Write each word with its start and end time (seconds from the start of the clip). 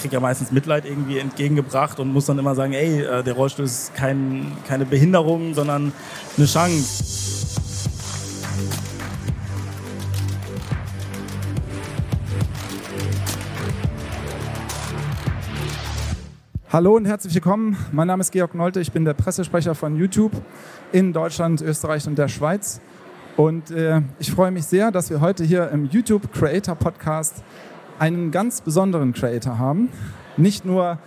kriege 0.00 0.14
ja 0.14 0.20
meistens 0.20 0.50
Mitleid 0.50 0.86
irgendwie 0.86 1.18
entgegengebracht 1.18 2.00
und 2.00 2.10
muss 2.10 2.24
dann 2.24 2.38
immer 2.38 2.54
sagen, 2.54 2.72
ey, 2.72 3.02
äh, 3.02 3.22
der 3.22 3.34
Rollstuhl 3.34 3.66
ist 3.66 3.94
kein, 3.94 4.52
keine 4.66 4.86
Behinderung, 4.86 5.52
sondern 5.52 5.92
eine 6.38 6.46
Chance. 6.46 7.04
Hallo 16.72 16.96
und 16.96 17.04
herzlich 17.04 17.34
willkommen. 17.34 17.76
Mein 17.92 18.06
Name 18.06 18.22
ist 18.22 18.30
Georg 18.30 18.54
Nolte. 18.54 18.80
Ich 18.80 18.92
bin 18.92 19.04
der 19.04 19.14
Pressesprecher 19.14 19.74
von 19.74 19.96
YouTube 19.96 20.32
in 20.92 21.12
Deutschland, 21.12 21.60
Österreich 21.60 22.06
und 22.06 22.16
der 22.16 22.28
Schweiz. 22.28 22.80
Und 23.36 23.70
äh, 23.70 24.00
ich 24.18 24.30
freue 24.30 24.50
mich 24.50 24.64
sehr, 24.64 24.90
dass 24.90 25.10
wir 25.10 25.20
heute 25.20 25.44
hier 25.44 25.68
im 25.70 25.86
YouTube 25.86 26.32
Creator 26.32 26.74
Podcast 26.74 27.42
einen 28.00 28.30
ganz 28.30 28.62
besonderen 28.62 29.12
Creator 29.12 29.58
haben. 29.58 29.90
Nicht 30.36 30.64
nur 30.64 30.98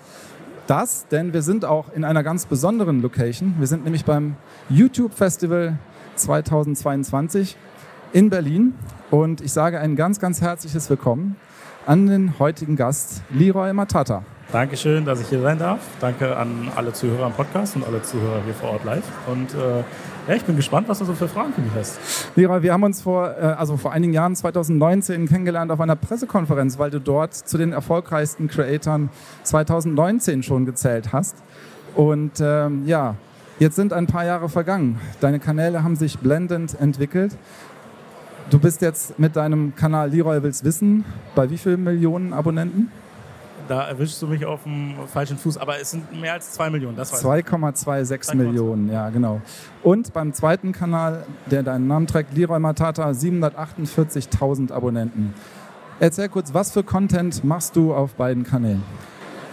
das, 0.67 1.07
denn 1.07 1.33
wir 1.33 1.41
sind 1.41 1.65
auch 1.65 1.91
in 1.93 2.05
einer 2.05 2.23
ganz 2.23 2.45
besonderen 2.45 3.01
Location. 3.01 3.55
Wir 3.57 3.67
sind 3.67 3.83
nämlich 3.83 4.05
beim 4.05 4.35
YouTube 4.69 5.13
Festival 5.13 5.77
2022 6.15 7.57
in 8.13 8.29
Berlin. 8.29 8.75
Und 9.09 9.41
ich 9.41 9.51
sage 9.51 9.79
ein 9.79 9.95
ganz, 9.95 10.19
ganz 10.19 10.39
herzliches 10.41 10.89
Willkommen 10.89 11.35
an 11.87 12.05
den 12.05 12.37
heutigen 12.37 12.75
Gast, 12.75 13.23
Leroy 13.31 13.73
Matata. 13.73 14.23
Dankeschön, 14.51 15.03
dass 15.03 15.19
ich 15.19 15.27
hier 15.29 15.41
sein 15.41 15.57
darf. 15.57 15.79
Danke 15.99 16.37
an 16.37 16.71
alle 16.75 16.93
Zuhörer 16.93 17.25
im 17.25 17.33
Podcast 17.33 17.75
und 17.75 17.87
alle 17.87 18.03
Zuhörer 18.03 18.43
hier 18.45 18.53
vor 18.53 18.69
Ort 18.69 18.85
live. 18.85 19.03
Und 19.25 19.53
äh, 19.55 19.83
ja, 20.27 20.35
ich 20.35 20.43
bin 20.43 20.55
gespannt, 20.55 20.87
was 20.87 20.99
du 20.99 21.05
so 21.05 21.13
für 21.13 21.27
Fragen 21.27 21.53
für 21.53 21.61
mich 21.61 21.73
hast. 21.75 21.99
Lira, 22.35 22.63
wir 22.63 22.71
haben 22.71 22.83
uns 22.83 23.01
vor, 23.01 23.35
äh, 23.37 23.41
also 23.41 23.77
vor 23.77 23.91
einigen 23.91 24.13
Jahren, 24.13 24.35
2019, 24.35 25.27
kennengelernt 25.27 25.71
auf 25.71 25.81
einer 25.81 25.95
Pressekonferenz, 25.95 26.79
weil 26.79 26.91
du 26.91 26.99
dort 26.99 27.33
zu 27.33 27.57
den 27.57 27.73
erfolgreichsten 27.73 28.47
Creatoren 28.47 29.09
2019 29.43 30.43
schon 30.43 30.65
gezählt 30.65 31.11
hast. 31.11 31.35
Und 31.95 32.39
ähm, 32.39 32.83
ja, 32.85 33.15
jetzt 33.59 33.75
sind 33.75 33.93
ein 33.93 34.07
paar 34.07 34.25
Jahre 34.25 34.49
vergangen. 34.49 34.99
Deine 35.19 35.39
Kanäle 35.39 35.83
haben 35.83 35.95
sich 35.95 36.17
blendend 36.19 36.79
entwickelt. 36.79 37.35
Du 38.49 38.59
bist 38.59 38.81
jetzt 38.81 39.19
mit 39.19 39.35
deinem 39.35 39.75
Kanal 39.75 40.09
Leroy 40.09 40.41
Wills 40.43 40.63
Wissen 40.63 41.05
bei 41.35 41.49
wie 41.49 41.57
vielen 41.57 41.83
Millionen 41.83 42.33
Abonnenten? 42.33 42.91
Da 43.67 43.87
erwischst 43.87 44.21
du 44.21 44.27
mich 44.27 44.45
auf 44.45 44.63
dem 44.63 44.95
falschen 45.11 45.37
Fuß, 45.37 45.57
aber 45.57 45.79
es 45.79 45.91
sind 45.91 46.19
mehr 46.19 46.33
als 46.33 46.51
2 46.51 46.69
Millionen. 46.69 46.97
2,26 46.97 48.35
Millionen, 48.35 48.91
ja, 48.91 49.09
genau. 49.09 49.41
Und 49.81 50.13
beim 50.13 50.33
zweiten 50.33 50.71
Kanal, 50.71 51.25
der 51.45 51.63
deinen 51.63 51.87
Namen 51.87 52.07
trägt, 52.07 52.35
Leroy 52.35 52.59
Matata, 52.59 53.09
748.000 53.09 54.71
Abonnenten. 54.71 55.33
Erzähl 55.99 56.29
kurz, 56.29 56.53
was 56.53 56.71
für 56.71 56.83
Content 56.83 57.43
machst 57.43 57.75
du 57.75 57.93
auf 57.93 58.15
beiden 58.15 58.43
Kanälen? 58.43 58.83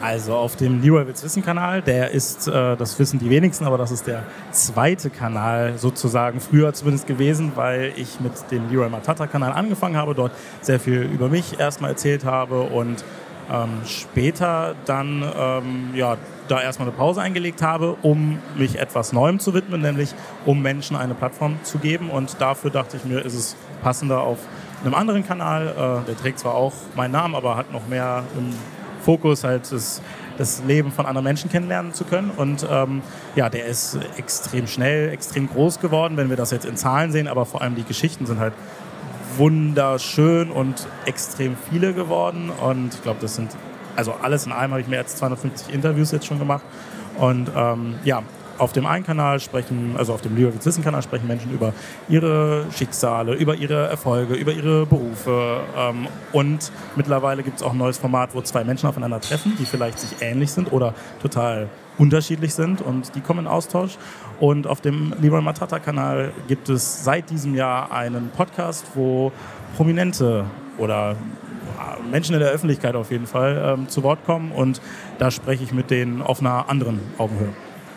Also 0.03 0.35
auf 0.35 0.57
dem 0.57 0.81
Leroy 0.81 1.07
Witz 1.07 1.23
Wissen 1.23 1.45
Kanal, 1.45 1.83
der 1.83 2.11
ist, 2.13 2.49
äh, 2.49 2.75
das 2.77 2.99
wissen 2.99 3.19
die 3.19 3.29
wenigsten, 3.29 3.67
aber 3.67 3.77
das 3.77 3.91
ist 3.91 4.07
der 4.07 4.23
zweite 4.51 5.11
Kanal 5.11 5.77
sozusagen, 5.77 6.41
früher 6.41 6.73
zumindest 6.73 7.07
gewesen, 7.07 7.53
weil 7.55 7.93
ich 7.97 8.19
mit 8.19 8.33
dem 8.51 8.71
Leroy 8.71 8.89
Matata 8.89 9.27
Kanal 9.27 9.53
angefangen 9.53 9.97
habe, 9.97 10.15
dort 10.15 10.33
sehr 10.63 10.81
viel 10.81 11.03
über 11.03 11.29
mich 11.29 11.61
erstmal 11.61 11.91
erzählt 11.91 12.25
habe 12.25 12.63
und 12.63 13.05
ähm, 13.51 13.81
später 13.85 14.75
dann 14.85 15.25
ähm, 15.37 15.91
ja, 15.95 16.17
da 16.49 16.61
erstmal 16.61 16.89
eine 16.89 16.97
Pause 16.97 17.21
eingelegt 17.21 17.63
habe, 17.63 17.97
um 18.03 18.39
mich 18.57 18.79
etwas 18.79 19.13
Neuem 19.13 19.39
zu 19.39 19.55
widmen, 19.55 19.81
nämlich 19.81 20.15
um 20.47 20.63
Menschen 20.63 20.97
eine 20.97 21.15
Plattform 21.15 21.59
zu 21.63 21.79
geben. 21.79 22.11
Und 22.11 22.41
dafür 22.41 22.71
dachte 22.71 22.97
ich 22.97 23.05
mir, 23.05 23.21
ist 23.21 23.35
es 23.35 23.57
passender 23.83 24.21
auf 24.21 24.39
einem 24.85 24.95
anderen 24.95 25.27
Kanal. 25.27 25.69
Äh, 25.69 26.07
der 26.07 26.17
trägt 26.17 26.39
zwar 26.39 26.55
auch 26.55 26.73
meinen 26.95 27.13
Namen, 27.13 27.35
aber 27.35 27.57
hat 27.57 27.73
noch 27.73 27.87
mehr 27.89 28.25
im 28.37 28.55
Fokus 29.01 29.45
halt 29.45 29.71
das, 29.73 30.03
das 30.39 30.63
Leben 30.67 30.93
von 30.93 31.07
anderen 31.07 31.25
Menschen 31.25 31.51
kennenlernen 31.51 31.93
zu 31.93 32.05
können. 32.05 32.31
Und 32.37 32.67
ähm, 32.71 33.03
ja, 33.35 33.49
der 33.49 33.67
ist 33.67 33.99
extrem 34.17 34.67
schnell, 34.67 35.11
extrem 35.11 35.49
groß 35.49 35.81
geworden, 35.81 36.17
wenn 36.17 36.31
wir 36.31 36.37
das 36.37 36.51
jetzt 36.51 36.67
in 36.67 36.77
Zahlen 36.77 37.13
sehen, 37.13 37.29
aber 37.29 37.47
vor 37.47 37.63
allem 37.63 37.75
die 37.75 37.85
Geschichten 37.85 38.27
sind 38.27 38.39
halt 38.39 38.55
wunderschön 39.41 40.51
und 40.51 40.87
extrem 41.07 41.57
viele 41.71 41.95
geworden. 41.95 42.51
Und 42.51 42.95
ich 42.95 43.03
glaube, 43.03 43.19
das 43.21 43.35
sind, 43.35 43.51
also 43.97 44.13
alles 44.23 44.47
in 44.47 44.53
allem 44.53 44.71
habe 44.73 44.83
ich 44.83 44.87
mehr 44.87 45.01
als 45.01 45.17
250 45.17 45.75
Interviews 45.75 46.13
jetzt 46.13 46.27
schon 46.27 46.39
gemacht. 46.39 46.63
Und 47.19 47.51
ähm, 47.57 47.95
ja, 48.05 48.23
auf 48.59 48.73
dem 48.73 48.85
einen 48.85 49.05
Kanal 49.05 49.41
sprechen, 49.41 49.95
also 49.97 50.13
auf 50.13 50.21
dem 50.21 50.37
Lyric 50.37 50.65
Wissen-Kanal 50.65 51.03
sprechen 51.03 51.27
Menschen 51.27 51.51
über 51.51 51.73
ihre 52.11 52.67
Schicksale, 52.77 53.35
über 53.35 53.55
ihre 53.55 53.89
Erfolge, 53.89 54.35
über 54.35 54.53
ihre 54.53 54.85
Berufe. 54.85 55.61
Ähm, 55.77 56.07
und 56.33 56.71
mittlerweile 56.95 57.43
gibt 57.43 57.57
es 57.57 57.63
auch 57.63 57.73
ein 57.73 57.79
neues 57.79 57.97
Format, 57.97 58.35
wo 58.35 58.43
zwei 58.43 58.63
Menschen 58.63 58.87
aufeinander 58.87 59.21
treffen, 59.21 59.55
die 59.59 59.65
vielleicht 59.65 59.99
sich 59.99 60.21
ähnlich 60.21 60.53
sind 60.53 60.71
oder 60.73 60.93
total 61.23 61.71
unterschiedlich 61.97 62.55
sind 62.55 62.83
und 62.83 63.15
die 63.15 63.21
kommen 63.21 63.41
in 63.41 63.47
Austausch. 63.47 63.97
Und 64.41 64.67
auf 64.67 64.81
dem 64.81 65.13
Leroy 65.21 65.43
Matata 65.43 65.79
Kanal 65.79 66.33
gibt 66.49 66.69
es 66.69 67.05
seit 67.05 67.31
diesem 67.31 67.55
Jahr 67.55 67.93
einen 67.93 68.31
Podcast, 68.31 68.87
wo 68.95 69.33
Prominente 69.77 70.47
oder 70.79 71.15
Menschen 72.11 72.35
in 72.35 72.41
der 72.41 72.51
Öffentlichkeit 72.51 72.95
auf 72.95 73.11
jeden 73.11 73.27
Fall 73.27 73.77
ähm, 73.79 73.89
zu 73.89 74.03
Wort 74.03 74.25
kommen 74.25 74.53
und 74.53 74.81
da 75.19 75.31
spreche 75.31 75.63
ich 75.63 75.73
mit 75.73 75.91
denen 75.91 76.23
auf 76.23 76.41
einer 76.41 76.69
anderen 76.69 77.01
Augenhöhe. 77.19 77.51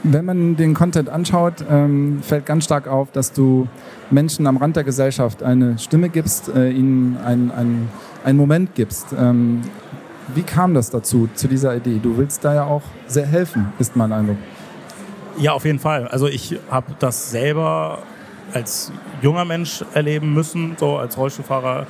Wenn 0.04 0.26
man 0.26 0.58
den 0.58 0.74
Content 0.74 1.10
anschaut, 1.10 1.64
ähm, 1.70 2.20
fällt 2.22 2.46
ganz 2.46 2.66
stark 2.66 2.88
auf, 2.88 3.12
dass 3.12 3.32
du 3.32 3.68
Menschen 4.12 4.48
am 4.48 4.58
Rand 4.58 4.76
der 4.76 4.84
Gesellschaft 4.84 5.42
eine 5.42 5.80
Stimme 5.80 6.10
gibst, 6.10 6.50
äh, 6.50 6.70
ihnen 6.70 7.18
einen 7.18 7.90
ein 8.24 8.38
Moment 8.38 8.76
gibst. 8.76 9.08
Ähm, 9.18 9.62
wie 10.34 10.44
kam 10.44 10.74
das 10.74 10.90
dazu, 10.90 11.30
zu 11.34 11.48
dieser 11.48 11.76
Idee? 11.76 12.00
Du 12.02 12.18
willst 12.18 12.44
da 12.44 12.54
ja 12.54 12.66
auch 12.66 12.84
sehr 13.08 13.26
helfen, 13.26 13.72
ist 13.80 13.96
mein 13.96 14.12
Eindruck. 14.12 14.38
Ja, 15.38 15.54
auf 15.54 15.66
jeden 15.66 15.80
Fall. 15.80 16.08
Also 16.08 16.28
ich 16.28 16.60
habe 16.70 16.94
das 17.00 17.32
selber 17.32 18.00
als 18.54 18.92
junger 19.22 19.46
Mensch 19.46 19.84
erleben 19.94 20.34
müssen, 20.34 20.76
so 20.78 20.98
als 20.98 21.18
Rollstuhlfahrer 21.18 21.88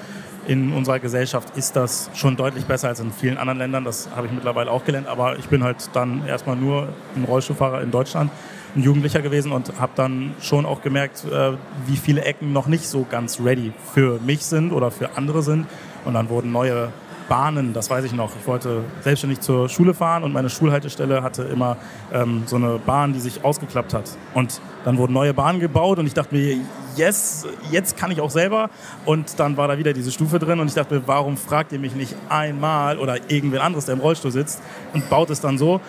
in 0.47 0.73
unserer 0.73 0.99
Gesellschaft 0.99 1.55
ist 1.57 1.75
das 1.75 2.09
schon 2.13 2.35
deutlich 2.35 2.65
besser 2.65 2.89
als 2.89 2.99
in 2.99 3.11
vielen 3.11 3.37
anderen 3.37 3.59
Ländern. 3.59 3.83
Das 3.83 4.09
habe 4.15 4.27
ich 4.27 4.33
mittlerweile 4.33 4.71
auch 4.71 4.83
gelernt. 4.83 5.07
Aber 5.07 5.37
ich 5.39 5.47
bin 5.47 5.63
halt 5.63 5.89
dann 5.93 6.25
erstmal 6.27 6.55
nur 6.55 6.89
ein 7.15 7.23
Rollstuhlfahrer 7.25 7.81
in 7.81 7.91
Deutschland, 7.91 8.31
ein 8.75 8.81
Jugendlicher 8.81 9.21
gewesen 9.21 9.51
und 9.51 9.79
habe 9.79 9.93
dann 9.95 10.33
schon 10.41 10.65
auch 10.65 10.81
gemerkt, 10.81 11.25
äh, 11.25 11.53
wie 11.85 11.97
viele 11.97 12.23
Ecken 12.23 12.53
noch 12.53 12.67
nicht 12.67 12.87
so 12.87 13.05
ganz 13.09 13.39
ready 13.39 13.71
für 13.93 14.19
mich 14.19 14.45
sind 14.45 14.71
oder 14.71 14.91
für 14.91 15.15
andere 15.15 15.43
sind. 15.43 15.65
Und 16.05 16.15
dann 16.15 16.29
wurden 16.29 16.51
neue 16.51 16.91
Bahnen, 17.29 17.73
das 17.73 17.89
weiß 17.89 18.05
ich 18.05 18.13
noch. 18.13 18.31
Ich 18.39 18.47
wollte 18.47 18.83
selbstständig 19.01 19.41
zur 19.41 19.69
Schule 19.69 19.93
fahren 19.93 20.23
und 20.23 20.33
meine 20.33 20.49
Schulhaltestelle 20.49 21.23
hatte 21.23 21.43
immer 21.43 21.77
ähm, 22.11 22.43
so 22.45 22.55
eine 22.55 22.79
Bahn, 22.79 23.13
die 23.13 23.19
sich 23.19 23.43
ausgeklappt 23.43 23.93
hat. 23.93 24.09
Und 24.33 24.61
dann 24.85 24.97
wurden 24.97 25.13
neue 25.13 25.33
Bahnen 25.33 25.59
gebaut 25.59 25.99
und 25.99 26.07
ich 26.07 26.13
dachte 26.13 26.35
mir, 26.35 26.57
yes, 26.95 27.45
jetzt 27.71 27.97
kann 27.97 28.11
ich 28.11 28.21
auch 28.21 28.31
selber. 28.31 28.69
Und 29.05 29.39
dann 29.39 29.57
war 29.57 29.67
da 29.67 29.77
wieder 29.77 29.93
diese 29.93 30.11
Stufe 30.11 30.39
drin 30.39 30.59
und 30.59 30.67
ich 30.67 30.73
dachte 30.73 30.95
mir, 30.95 31.07
warum 31.07 31.37
fragt 31.37 31.71
ihr 31.71 31.79
mich 31.79 31.95
nicht 31.95 32.15
einmal 32.29 32.97
oder 32.97 33.17
irgendwer 33.29 33.63
anderes, 33.63 33.85
der 33.85 33.95
im 33.95 34.01
Rollstuhl 34.01 34.31
sitzt 34.31 34.61
und 34.93 35.09
baut 35.09 35.29
es 35.29 35.41
dann 35.41 35.57
so? 35.57 35.81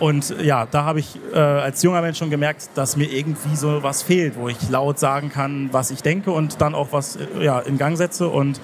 Und 0.00 0.34
ja, 0.42 0.66
da 0.68 0.84
habe 0.84 0.98
ich 0.98 1.16
äh, 1.32 1.38
als 1.38 1.80
junger 1.82 2.00
Mensch 2.00 2.18
schon 2.18 2.30
gemerkt, 2.30 2.70
dass 2.74 2.96
mir 2.96 3.04
irgendwie 3.04 3.54
so 3.54 3.84
was 3.84 4.02
fehlt, 4.02 4.36
wo 4.36 4.48
ich 4.48 4.68
laut 4.68 4.98
sagen 4.98 5.28
kann, 5.28 5.68
was 5.70 5.92
ich 5.92 6.02
denke 6.02 6.32
und 6.32 6.60
dann 6.60 6.74
auch 6.74 6.88
was 6.90 7.16
äh, 7.16 7.44
ja, 7.44 7.60
in 7.60 7.78
Gang 7.78 7.96
setze. 7.96 8.28
Und 8.28 8.60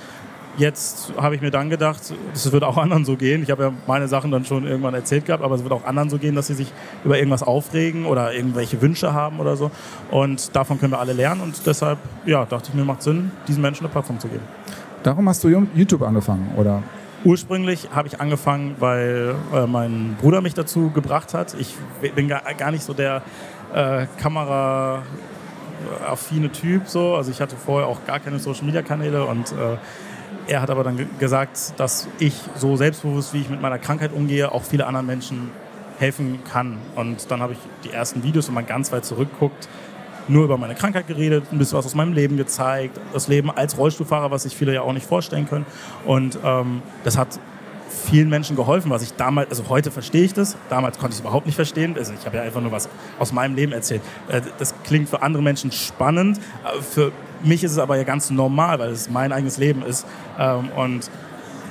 Jetzt 0.59 1.13
habe 1.17 1.37
ich 1.37 1.41
mir 1.41 1.53
dann 1.53 1.71
gedacht, 1.71 2.01
es 2.35 2.53
wird 2.53 2.65
auch 2.65 2.77
anderen 2.77 3.05
so 3.05 3.17
gehen. 3.17 3.45
Ich 3.45 3.51
habe 3.53 3.63
ja 3.63 3.73
meine 3.87 4.09
Sachen 4.09 4.33
dann 4.33 4.45
schon 4.45 4.67
irgendwann 4.67 4.93
erzählt 4.93 5.25
gehabt, 5.25 5.45
aber 5.45 5.55
es 5.55 5.63
wird 5.63 5.73
auch 5.73 5.85
anderen 5.85 6.11
so 6.11 6.19
gehen, 6.19 6.35
dass 6.35 6.49
sie 6.49 6.55
sich 6.55 6.73
über 7.05 7.17
irgendwas 7.17 7.45
aufregen 7.45 8.07
oder 8.07 8.35
irgendwelche 8.35 8.83
Wünsche 8.83 9.13
haben 9.15 9.39
oder 9.39 9.57
so. 9.57 9.71
Und 10.11 10.57
davon 10.57 10.81
können 10.81 10.93
wir 10.93 10.99
alle 10.99 11.13
lernen 11.13 11.43
und 11.43 11.65
deshalb 11.65 11.99
ja, 12.27 12.45
dachte 12.45 12.71
ich 12.71 12.75
mir, 12.75 12.85
macht 12.85 13.03
Sinn, 13.03 13.31
diesen 13.47 13.63
Menschen 13.63 13.85
eine 13.85 13.93
Plattform 13.93 14.19
zu 14.19 14.27
geben. 14.27 14.43
Darum 15.05 15.29
hast 15.29 15.45
du 15.45 15.49
YouTube 15.49 16.03
angefangen, 16.03 16.51
oder? 16.57 16.83
Ursprünglich 17.25 17.91
habe 17.95 18.09
ich 18.09 18.21
angefangen, 18.21 18.75
weil 18.81 19.37
äh, 19.55 19.67
mein 19.67 20.17
Bruder 20.21 20.41
mich 20.41 20.55
dazu 20.55 20.91
gebracht 20.91 21.35
hat. 21.35 21.55
Ich 21.55 21.77
bin 22.17 22.27
gar, 22.27 22.43
gar 22.55 22.73
nicht 22.73 22.83
so 22.83 22.95
der 22.95 23.23
äh, 23.75 24.07
Kamera 24.21 25.03
affine 26.07 26.51
Typ 26.51 26.89
so. 26.89 27.15
Also 27.15 27.31
ich 27.31 27.41
hatte 27.41 27.57
vorher 27.57 27.89
auch 27.89 28.05
gar 28.07 28.21
keine 28.21 28.39
Social 28.39 28.65
Media 28.65 28.83
Kanäle 28.83 29.25
und 29.25 29.53
äh, 29.53 29.77
er 30.49 30.63
hat 30.63 30.71
aber 30.71 30.83
dann 30.83 31.09
gesagt, 31.19 31.75
dass 31.77 32.09
ich 32.19 32.35
so 32.57 32.77
selbstbewusst, 32.77 33.35
wie 33.35 33.43
ich 33.43 33.51
mit 33.51 33.61
meiner 33.61 33.79
Krankheit 33.79 34.13
umgehe, 34.13 34.51
auch 34.51 34.65
viele 34.65 34.87
anderen 34.87 35.07
Menschen 35.07 35.51
helfen 35.99 36.41
kann. 36.51 36.79
Und 36.97 37.31
dann 37.31 37.41
habe 37.41 37.53
ich 37.53 37.59
die 37.85 37.91
ersten 37.91 38.23
Videos, 38.23 38.49
wenn 38.49 38.55
man 38.55 38.67
ganz 38.67 38.91
weit 38.91 39.05
zurückguckt, 39.05 39.69
nur 40.29 40.45
über 40.45 40.59
meine 40.59 40.75
Krankheit 40.75 41.07
geredet, 41.07 41.45
ein 41.53 41.59
bisschen 41.59 41.79
was 41.79 41.87
aus 41.87 41.95
meinem 41.95 42.13
Leben 42.13 42.37
gezeigt, 42.37 42.99
das 43.13 43.29
Leben 43.29 43.51
als 43.51 43.79
Rollstuhlfahrer, 43.79 44.31
was 44.31 44.43
sich 44.43 44.57
viele 44.57 44.75
ja 44.75 44.83
auch 44.83 44.93
nicht 44.93 45.07
vorstellen 45.07 45.49
können. 45.49 45.67
Und 46.05 46.39
ähm, 46.45 46.83
das 47.05 47.17
hat 47.17 47.39
vielen 47.89 48.29
Menschen 48.29 48.55
geholfen, 48.55 48.91
was 48.91 49.03
ich 49.03 49.15
damals, 49.15 49.51
also 49.51 49.69
heute 49.69 49.91
verstehe 49.91 50.25
ich 50.25 50.35
das, 50.35 50.57
damals 50.69 50.99
konnte 50.99 51.13
ich 51.13 51.17
es 51.17 51.21
überhaupt 51.21 51.47
nicht 51.47 51.57
verstehen. 51.57 51.97
Also 51.97 52.13
ich 52.13 52.25
habe 52.27 52.37
ja 52.37 52.43
einfach 52.43 52.61
nur 52.61 52.73
was 52.73 52.89
aus 53.19 53.33
meinem 53.33 53.55
Leben 53.55 53.73
erzählt. 53.73 54.03
Äh, 54.29 54.43
das 54.59 54.75
klingt 54.85 55.09
für 55.09 55.23
andere 55.23 55.43
Menschen 55.43 55.73
spannend, 55.73 56.39
für 56.81 57.13
mich 57.43 57.65
ist 57.65 57.73
es 57.73 57.79
aber 57.79 57.97
ja 57.97 58.05
ganz 58.05 58.31
normal, 58.31 58.79
weil 58.79 58.91
es 58.91 59.11
mein 59.11 59.33
eigenes 59.33 59.59
Leben 59.59 59.83
ist. 59.83 60.07
Ähm, 60.39 60.71
und 60.77 61.11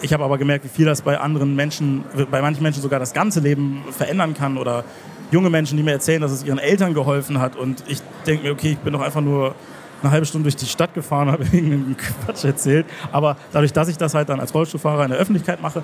ich 0.01 0.13
habe 0.13 0.23
aber 0.23 0.37
gemerkt, 0.37 0.65
wie 0.65 0.69
viel 0.69 0.85
das 0.85 1.01
bei 1.01 1.19
anderen 1.19 1.55
Menschen, 1.55 2.03
bei 2.29 2.41
manchen 2.41 2.63
Menschen 2.63 2.81
sogar 2.81 2.99
das 2.99 3.13
ganze 3.13 3.39
Leben 3.39 3.83
verändern 3.91 4.33
kann 4.33 4.57
oder 4.57 4.83
junge 5.31 5.49
Menschen, 5.49 5.77
die 5.77 5.83
mir 5.83 5.91
erzählen, 5.91 6.21
dass 6.21 6.31
es 6.31 6.43
ihren 6.43 6.59
Eltern 6.59 6.93
geholfen 6.93 7.39
hat 7.39 7.55
und 7.55 7.83
ich 7.87 8.01
denke 8.25 8.45
mir, 8.45 8.53
okay, 8.53 8.71
ich 8.71 8.77
bin 8.77 8.93
doch 8.93 9.01
einfach 9.01 9.21
nur 9.21 9.55
eine 10.01 10.11
halbe 10.11 10.25
Stunde 10.25 10.43
durch 10.43 10.55
die 10.55 10.67
Stadt 10.67 10.93
gefahren, 10.93 11.31
habe 11.31 11.43
irgendeinen 11.43 11.97
Quatsch 11.97 12.45
erzählt. 12.45 12.85
Aber 13.11 13.37
dadurch, 13.51 13.73
dass 13.73 13.87
ich 13.87 13.97
das 13.97 14.13
halt 14.13 14.29
dann 14.29 14.39
als 14.39 14.53
Rollstuhlfahrer 14.53 15.03
in 15.03 15.11
der 15.11 15.19
Öffentlichkeit 15.19 15.61
mache, 15.61 15.83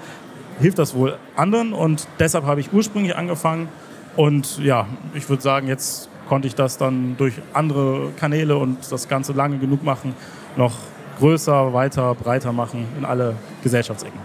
hilft 0.60 0.78
das 0.78 0.94
wohl 0.94 1.18
anderen 1.36 1.74
und 1.74 2.08
deshalb 2.20 2.46
habe 2.46 2.60
ich 2.60 2.72
ursprünglich 2.72 3.16
angefangen 3.16 3.68
und 4.16 4.60
ja, 4.60 4.86
ich 5.16 5.28
würde 5.28 5.42
sagen, 5.42 5.68
jetzt 5.68 6.10
konnte 6.28 6.48
ich 6.48 6.56
das 6.56 6.78
dann 6.78 7.16
durch 7.18 7.36
andere 7.54 8.12
Kanäle 8.18 8.58
und 8.58 8.92
das 8.92 9.08
Ganze 9.08 9.34
lange 9.34 9.58
genug 9.58 9.84
machen, 9.84 10.14
noch 10.56 10.74
größer, 11.20 11.74
weiter, 11.74 12.16
breiter 12.16 12.52
machen 12.52 12.86
in 12.98 13.06
alle 13.06 13.36
Gesellschaftsecken. 13.62 14.20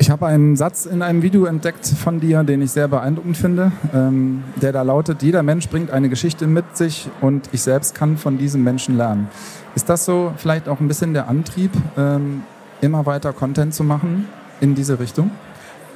Ich 0.00 0.10
habe 0.10 0.26
einen 0.26 0.54
Satz 0.54 0.86
in 0.86 1.02
einem 1.02 1.22
Video 1.22 1.44
entdeckt 1.46 1.84
von 1.84 2.20
dir, 2.20 2.44
den 2.44 2.62
ich 2.62 2.70
sehr 2.70 2.86
beeindruckend 2.86 3.36
finde, 3.36 3.72
ähm, 3.92 4.44
der 4.62 4.70
da 4.72 4.82
lautet, 4.82 5.22
jeder 5.22 5.42
Mensch 5.42 5.68
bringt 5.68 5.90
eine 5.90 6.08
Geschichte 6.08 6.46
mit 6.46 6.76
sich 6.76 7.08
und 7.20 7.48
ich 7.50 7.62
selbst 7.62 7.96
kann 7.96 8.16
von 8.16 8.38
diesem 8.38 8.62
Menschen 8.62 8.96
lernen. 8.96 9.28
Ist 9.74 9.88
das 9.88 10.04
so 10.04 10.32
vielleicht 10.36 10.68
auch 10.68 10.78
ein 10.78 10.86
bisschen 10.86 11.14
der 11.14 11.28
Antrieb, 11.28 11.72
ähm, 11.96 12.42
immer 12.80 13.06
weiter 13.06 13.32
Content 13.32 13.74
zu 13.74 13.82
machen 13.82 14.28
in 14.60 14.76
diese 14.76 15.00
Richtung? 15.00 15.32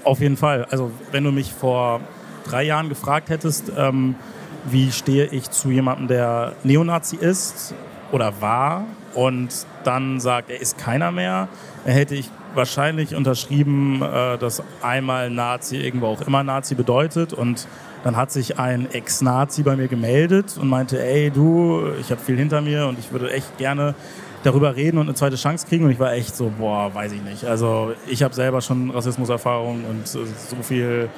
Auf 0.02 0.20
jeden 0.20 0.36
Fall. 0.36 0.66
Also 0.70 0.90
wenn 1.12 1.22
du 1.22 1.30
mich 1.30 1.52
vor 1.52 2.00
drei 2.44 2.64
Jahren 2.64 2.88
gefragt 2.88 3.30
hättest, 3.30 3.70
ähm, 3.76 4.16
wie 4.64 4.92
stehe 4.92 5.26
ich 5.26 5.50
zu 5.50 5.70
jemandem, 5.70 6.08
der 6.08 6.52
Neonazi 6.64 7.16
ist 7.16 7.74
oder 8.10 8.40
war 8.40 8.84
und 9.14 9.48
dann 9.84 10.20
sagt, 10.20 10.50
er 10.50 10.60
ist 10.60 10.78
keiner 10.78 11.10
mehr, 11.10 11.48
hätte 11.84 12.14
ich 12.14 12.30
wahrscheinlich 12.54 13.14
unterschrieben, 13.14 14.02
äh, 14.02 14.38
dass 14.38 14.62
einmal 14.82 15.30
Nazi 15.30 15.76
irgendwo 15.76 16.06
auch 16.06 16.22
immer 16.22 16.42
Nazi 16.42 16.74
bedeutet. 16.74 17.32
Und 17.32 17.66
dann 18.04 18.16
hat 18.16 18.30
sich 18.30 18.58
ein 18.58 18.90
Ex-Nazi 18.90 19.62
bei 19.62 19.76
mir 19.76 19.88
gemeldet 19.88 20.58
und 20.60 20.68
meinte, 20.68 21.02
ey 21.02 21.30
du, 21.30 21.82
ich 22.00 22.10
habe 22.10 22.20
viel 22.20 22.36
hinter 22.36 22.60
mir 22.60 22.86
und 22.86 22.98
ich 22.98 23.12
würde 23.12 23.32
echt 23.32 23.58
gerne 23.58 23.94
darüber 24.42 24.74
reden 24.74 24.98
und 24.98 25.06
eine 25.06 25.14
zweite 25.14 25.36
Chance 25.36 25.66
kriegen. 25.66 25.84
Und 25.84 25.92
ich 25.92 25.98
war 25.98 26.12
echt 26.12 26.36
so, 26.36 26.52
boah, 26.58 26.92
weiß 26.94 27.12
ich 27.12 27.22
nicht. 27.22 27.44
Also 27.44 27.92
ich 28.08 28.22
habe 28.22 28.34
selber 28.34 28.60
schon 28.60 28.90
Rassismuserfahrung 28.90 29.84
und 29.84 30.06
so 30.06 30.24
viel 30.62 31.08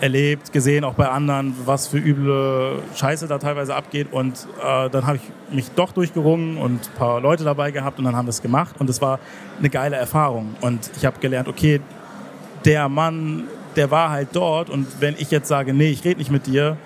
erlebt, 0.00 0.52
gesehen, 0.52 0.84
auch 0.84 0.94
bei 0.94 1.08
anderen, 1.08 1.54
was 1.64 1.88
für 1.88 1.98
üble 1.98 2.82
Scheiße 2.94 3.26
da 3.28 3.38
teilweise 3.38 3.74
abgeht. 3.74 4.08
Und 4.12 4.46
äh, 4.62 4.90
dann 4.90 5.06
habe 5.06 5.16
ich 5.16 5.54
mich 5.54 5.70
doch 5.70 5.92
durchgerungen 5.92 6.58
und 6.58 6.88
ein 6.88 6.98
paar 6.98 7.20
Leute 7.20 7.44
dabei 7.44 7.70
gehabt 7.70 7.98
und 7.98 8.04
dann 8.04 8.16
haben 8.16 8.26
wir 8.26 8.30
es 8.30 8.42
gemacht. 8.42 8.76
Und 8.78 8.90
es 8.90 9.00
war 9.00 9.18
eine 9.58 9.70
geile 9.70 9.96
Erfahrung. 9.96 10.54
Und 10.60 10.90
ich 10.96 11.06
habe 11.06 11.18
gelernt, 11.20 11.48
okay, 11.48 11.80
der 12.64 12.88
Mann, 12.88 13.44
der 13.76 13.90
war 13.90 14.10
halt 14.10 14.28
dort. 14.32 14.70
Und 14.70 14.86
wenn 15.00 15.14
ich 15.18 15.30
jetzt 15.30 15.48
sage, 15.48 15.72
nee, 15.72 15.88
ich 15.88 16.04
rede 16.04 16.18
nicht 16.18 16.30
mit 16.30 16.46
dir, 16.46 16.76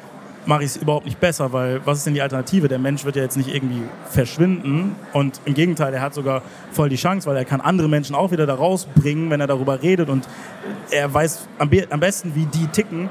mache 0.47 0.65
ich 0.65 0.71
es 0.71 0.77
überhaupt 0.77 1.05
nicht 1.05 1.21
besser, 1.21 1.53
weil 1.53 1.81
was 1.85 1.99
ist 1.99 2.07
denn 2.07 2.15
die 2.15 2.23
Alternative? 2.23 2.69
Der 2.69 2.79
Mensch 2.79 3.05
wird 3.05 3.17
ja 3.17 3.23
jetzt 3.23 3.37
nicht 3.37 3.55
irgendwie 3.55 3.83
verschwinden. 4.09 4.97
Und 5.13 5.41
im 5.45 5.55
Gegenteil, 5.55 5.93
er 5.93 6.01
hat 6.01 6.15
sogar 6.15 6.43
voll 6.73 6.89
die 6.89 6.97
Chance, 6.97 7.29
weil 7.29 7.37
er 7.37 7.45
kann 7.45 7.61
andere 7.61 7.89
Menschen 7.89 8.15
auch 8.15 8.31
wieder 8.31 8.47
da 8.47 8.55
rausbringen, 8.55 9.31
wenn 9.31 9.41
er 9.41 9.47
darüber 9.47 9.83
redet. 9.83 10.09
Und 10.09 10.27
er 10.91 11.13
weiß 11.13 11.49
am, 11.59 11.69
besten, 12.01 12.35
wie 12.35 12.47
die 12.47 12.67
ticken 12.69 13.09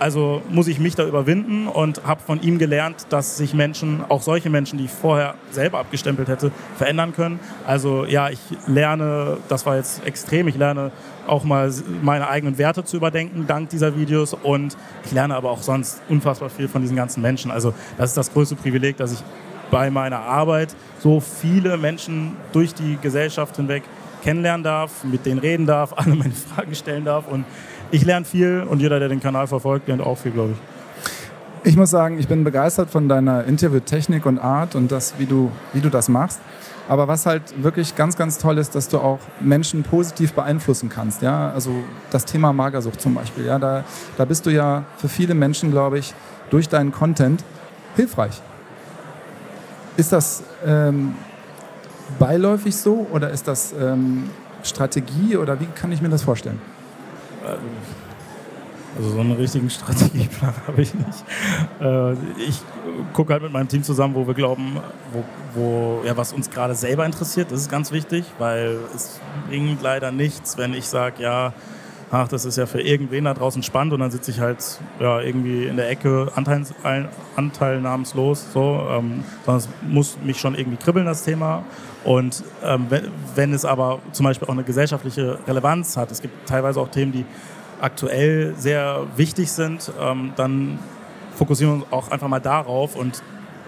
also 0.00 0.40
muss 0.48 0.66
ich 0.66 0.80
mich 0.80 0.94
da 0.94 1.06
überwinden 1.06 1.68
und 1.68 2.04
habe 2.04 2.22
von 2.22 2.40
ihm 2.40 2.58
gelernt, 2.58 3.06
dass 3.10 3.36
sich 3.36 3.52
Menschen, 3.52 4.02
auch 4.08 4.22
solche 4.22 4.48
Menschen, 4.48 4.78
die 4.78 4.86
ich 4.86 4.90
vorher 4.90 5.34
selber 5.50 5.78
abgestempelt 5.78 6.28
hätte, 6.28 6.50
verändern 6.76 7.12
können. 7.12 7.38
Also 7.66 8.06
ja, 8.06 8.30
ich 8.30 8.38
lerne, 8.66 9.36
das 9.48 9.66
war 9.66 9.76
jetzt 9.76 10.04
extrem, 10.06 10.48
ich 10.48 10.56
lerne 10.56 10.90
auch 11.26 11.44
mal 11.44 11.72
meine 12.02 12.28
eigenen 12.28 12.56
Werte 12.56 12.82
zu 12.84 12.96
überdenken 12.96 13.44
dank 13.46 13.68
dieser 13.68 13.94
Videos 13.94 14.34
und 14.34 14.76
ich 15.04 15.12
lerne 15.12 15.36
aber 15.36 15.50
auch 15.50 15.62
sonst 15.62 16.00
unfassbar 16.08 16.48
viel 16.48 16.66
von 16.66 16.80
diesen 16.80 16.96
ganzen 16.96 17.20
Menschen. 17.20 17.50
Also 17.50 17.74
das 17.98 18.10
ist 18.10 18.16
das 18.16 18.32
größte 18.32 18.56
Privileg, 18.56 18.96
dass 18.96 19.12
ich 19.12 19.22
bei 19.70 19.90
meiner 19.90 20.20
Arbeit 20.20 20.74
so 20.98 21.20
viele 21.20 21.76
Menschen 21.76 22.36
durch 22.52 22.74
die 22.74 22.98
Gesellschaft 23.00 23.56
hinweg 23.56 23.82
kennenlernen 24.22 24.64
darf, 24.64 25.04
mit 25.04 25.26
denen 25.26 25.38
reden 25.38 25.66
darf, 25.66 25.92
alle 25.96 26.14
meine 26.14 26.32
Fragen 26.32 26.74
stellen 26.74 27.04
darf 27.04 27.28
und 27.28 27.44
ich 27.90 28.04
lerne 28.04 28.24
viel 28.24 28.66
und 28.68 28.80
jeder, 28.80 28.98
der 28.98 29.08
den 29.08 29.20
Kanal 29.20 29.46
verfolgt, 29.46 29.88
lernt 29.88 30.02
auch 30.02 30.18
viel, 30.18 30.32
glaube 30.32 30.52
ich. 30.52 30.58
Ich 31.70 31.76
muss 31.76 31.90
sagen, 31.90 32.18
ich 32.18 32.26
bin 32.26 32.42
begeistert 32.42 32.90
von 32.90 33.08
deiner 33.08 33.44
Interviewtechnik 33.44 34.24
und 34.24 34.38
Art 34.38 34.74
und 34.74 34.90
das, 34.90 35.14
wie 35.18 35.26
du, 35.26 35.50
wie 35.74 35.80
du 35.80 35.90
das 35.90 36.08
machst. 36.08 36.40
Aber 36.88 37.06
was 37.06 37.26
halt 37.26 37.62
wirklich 37.62 37.94
ganz, 37.94 38.16
ganz 38.16 38.38
toll 38.38 38.58
ist, 38.58 38.74
dass 38.74 38.88
du 38.88 38.98
auch 38.98 39.18
Menschen 39.40 39.82
positiv 39.82 40.32
beeinflussen 40.32 40.88
kannst. 40.88 41.22
Ja? 41.22 41.52
Also 41.52 41.70
das 42.10 42.24
Thema 42.24 42.52
Magersucht 42.52 43.00
zum 43.00 43.14
Beispiel. 43.14 43.44
Ja? 43.44 43.58
Da, 43.58 43.84
da 44.16 44.24
bist 44.24 44.46
du 44.46 44.50
ja 44.50 44.84
für 44.96 45.08
viele 45.08 45.34
Menschen, 45.34 45.70
glaube 45.70 45.98
ich, 45.98 46.14
durch 46.48 46.68
deinen 46.68 46.92
Content 46.92 47.44
hilfreich. 47.94 48.40
Ist 49.96 50.12
das 50.12 50.42
ähm, 50.66 51.14
beiläufig 52.18 52.74
so 52.74 53.06
oder 53.12 53.30
ist 53.30 53.46
das 53.46 53.74
ähm, 53.78 54.30
Strategie 54.62 55.36
oder 55.36 55.60
wie 55.60 55.66
kann 55.66 55.92
ich 55.92 56.00
mir 56.00 56.08
das 56.08 56.22
vorstellen? 56.22 56.60
Also 58.96 59.10
so 59.10 59.20
einen 59.20 59.32
richtigen 59.32 59.70
Strategieplan 59.70 60.54
habe 60.66 60.82
ich 60.82 60.94
nicht. 60.94 61.24
Äh, 61.80 62.12
ich 62.40 62.60
gucke 63.12 63.32
halt 63.32 63.42
mit 63.42 63.52
meinem 63.52 63.68
Team 63.68 63.82
zusammen, 63.82 64.14
wo 64.14 64.26
wir 64.26 64.34
glauben, 64.34 64.78
wo, 65.12 65.24
wo 65.54 66.02
ja, 66.04 66.16
was 66.16 66.32
uns 66.32 66.50
gerade 66.50 66.74
selber 66.74 67.06
interessiert. 67.06 67.50
Das 67.50 67.60
ist 67.60 67.70
ganz 67.70 67.92
wichtig, 67.92 68.24
weil 68.38 68.78
es 68.94 69.20
bringt 69.48 69.82
leider 69.82 70.10
nichts, 70.10 70.58
wenn 70.58 70.74
ich 70.74 70.86
sage, 70.86 71.22
ja, 71.22 71.52
ach, 72.10 72.28
das 72.28 72.44
ist 72.44 72.56
ja 72.56 72.66
für 72.66 72.80
irgendwen 72.80 73.24
da 73.24 73.34
draußen 73.34 73.62
spannend 73.62 73.92
und 73.92 74.00
dann 74.00 74.10
sitze 74.10 74.30
ich 74.30 74.40
halt 74.40 74.80
ja, 74.98 75.20
irgendwie 75.20 75.66
in 75.66 75.76
der 75.76 75.88
Ecke 75.88 76.30
anteils, 76.34 76.74
anteilnahmslos, 77.36 78.52
so, 78.52 78.86
ähm, 78.90 79.24
sondern 79.44 79.58
es 79.58 79.68
muss 79.88 80.18
mich 80.22 80.40
schon 80.40 80.54
irgendwie 80.54 80.76
kribbeln, 80.76 81.06
das 81.06 81.24
Thema. 81.24 81.64
Und 82.04 82.42
ähm, 82.64 82.86
wenn, 82.88 83.08
wenn 83.34 83.52
es 83.52 83.64
aber 83.64 84.00
zum 84.12 84.24
Beispiel 84.24 84.48
auch 84.48 84.52
eine 84.52 84.64
gesellschaftliche 84.64 85.38
Relevanz 85.46 85.96
hat, 85.96 86.10
es 86.10 86.22
gibt 86.22 86.48
teilweise 86.48 86.80
auch 86.80 86.88
Themen, 86.88 87.12
die 87.12 87.24
aktuell 87.80 88.54
sehr 88.56 89.06
wichtig 89.16 89.52
sind, 89.52 89.92
ähm, 90.00 90.32
dann 90.36 90.78
fokussieren 91.36 91.72
wir 91.72 91.84
uns 91.84 91.92
auch 91.92 92.10
einfach 92.10 92.28
mal 92.28 92.40
darauf 92.40 92.96
und 92.96 93.22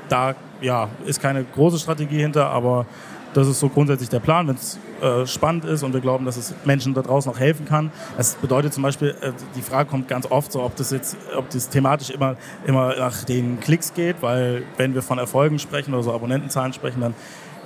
da 0.09 0.35
ja, 0.61 0.89
ist 1.07 1.21
keine 1.21 1.45
große 1.45 1.79
Strategie 1.79 2.21
hinter, 2.21 2.51
aber 2.51 2.87
das 3.35 3.49
ist 3.49 3.61
so 3.61 3.69
grundsätzlich 3.69 4.09
der 4.09 4.21
Plan, 4.21 4.47
wenn 4.49 4.57
es 4.57 4.79
äh, 5.01 5.27
spannend 5.27 5.65
ist 5.65 5.83
und 5.83 5.93
wir 5.93 6.01
glauben, 6.01 6.25
dass 6.25 6.37
es 6.37 6.55
Menschen 6.65 6.95
da 6.95 7.03
draußen 7.03 7.31
auch 7.33 7.39
helfen 7.39 7.67
kann. 7.67 7.91
Das 8.17 8.35
bedeutet 8.35 8.75
zum 8.75 8.83
Beispiel, 8.83 9.15
äh, 9.21 9.33
die 9.57 9.63
Frage 9.63 9.89
kommt 9.89 10.09
ganz 10.09 10.31
oft 10.31 10.53
so, 10.53 10.63
ob 10.63 10.77
das 10.77 10.91
jetzt, 10.91 11.17
ob 11.37 11.49
das 11.51 11.69
thematisch 11.69 12.11
immer, 12.11 12.37
immer 12.67 12.97
nach 12.97 13.25
den 13.25 13.61
Klicks 13.61 13.95
geht, 13.95 14.17
weil 14.21 14.63
wenn 14.77 14.95
wir 14.95 15.03
von 15.03 15.19
Erfolgen 15.19 15.59
sprechen 15.59 15.95
oder 15.95 16.03
so 16.03 16.13
Abonnentenzahlen 16.13 16.73
sprechen, 16.73 17.01
dann 17.01 17.15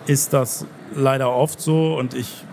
ist 0.06 0.32
das 0.32 0.66
leider 0.94 1.32
oft 1.32 1.60
so 1.60 1.96
und 1.96 2.14
ich 2.14 2.44